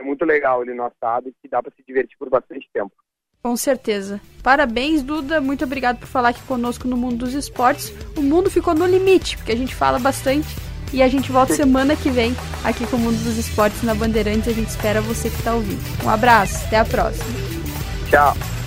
muito 0.00 0.24
legal 0.24 0.60
ali 0.60 0.74
no 0.74 0.84
assado 0.84 1.28
e 1.28 1.34
que 1.42 1.48
dá 1.48 1.62
para 1.62 1.72
se 1.74 1.82
divertir 1.86 2.16
por 2.18 2.28
bastante 2.28 2.68
tempo. 2.72 2.92
Com 3.42 3.56
certeza. 3.56 4.20
Parabéns, 4.42 5.02
Duda. 5.02 5.40
Muito 5.40 5.64
obrigado 5.64 5.98
por 5.98 6.06
falar 6.06 6.30
aqui 6.30 6.42
conosco 6.42 6.88
no 6.88 6.96
Mundo 6.96 7.18
dos 7.18 7.34
Esportes. 7.34 7.90
O 8.16 8.22
mundo 8.22 8.50
ficou 8.50 8.74
no 8.74 8.86
limite, 8.86 9.36
porque 9.36 9.52
a 9.52 9.56
gente 9.56 9.74
fala 9.74 9.98
bastante 9.98 10.48
e 10.92 11.02
a 11.02 11.08
gente 11.08 11.30
volta 11.30 11.54
semana 11.54 11.94
que 11.94 12.10
vem 12.10 12.34
aqui 12.64 12.86
com 12.86 12.96
o 12.96 13.00
Mundo 13.00 13.22
dos 13.22 13.36
Esportes 13.36 13.82
na 13.82 13.94
Bandeirantes. 13.94 14.48
A 14.48 14.52
gente 14.52 14.68
espera 14.68 15.00
você 15.00 15.28
que 15.28 15.36
está 15.36 15.54
ouvindo. 15.54 15.80
Um 16.04 16.08
abraço, 16.08 16.64
até 16.66 16.78
a 16.78 16.84
próxima. 16.84 17.26
Tchau. 18.10 18.57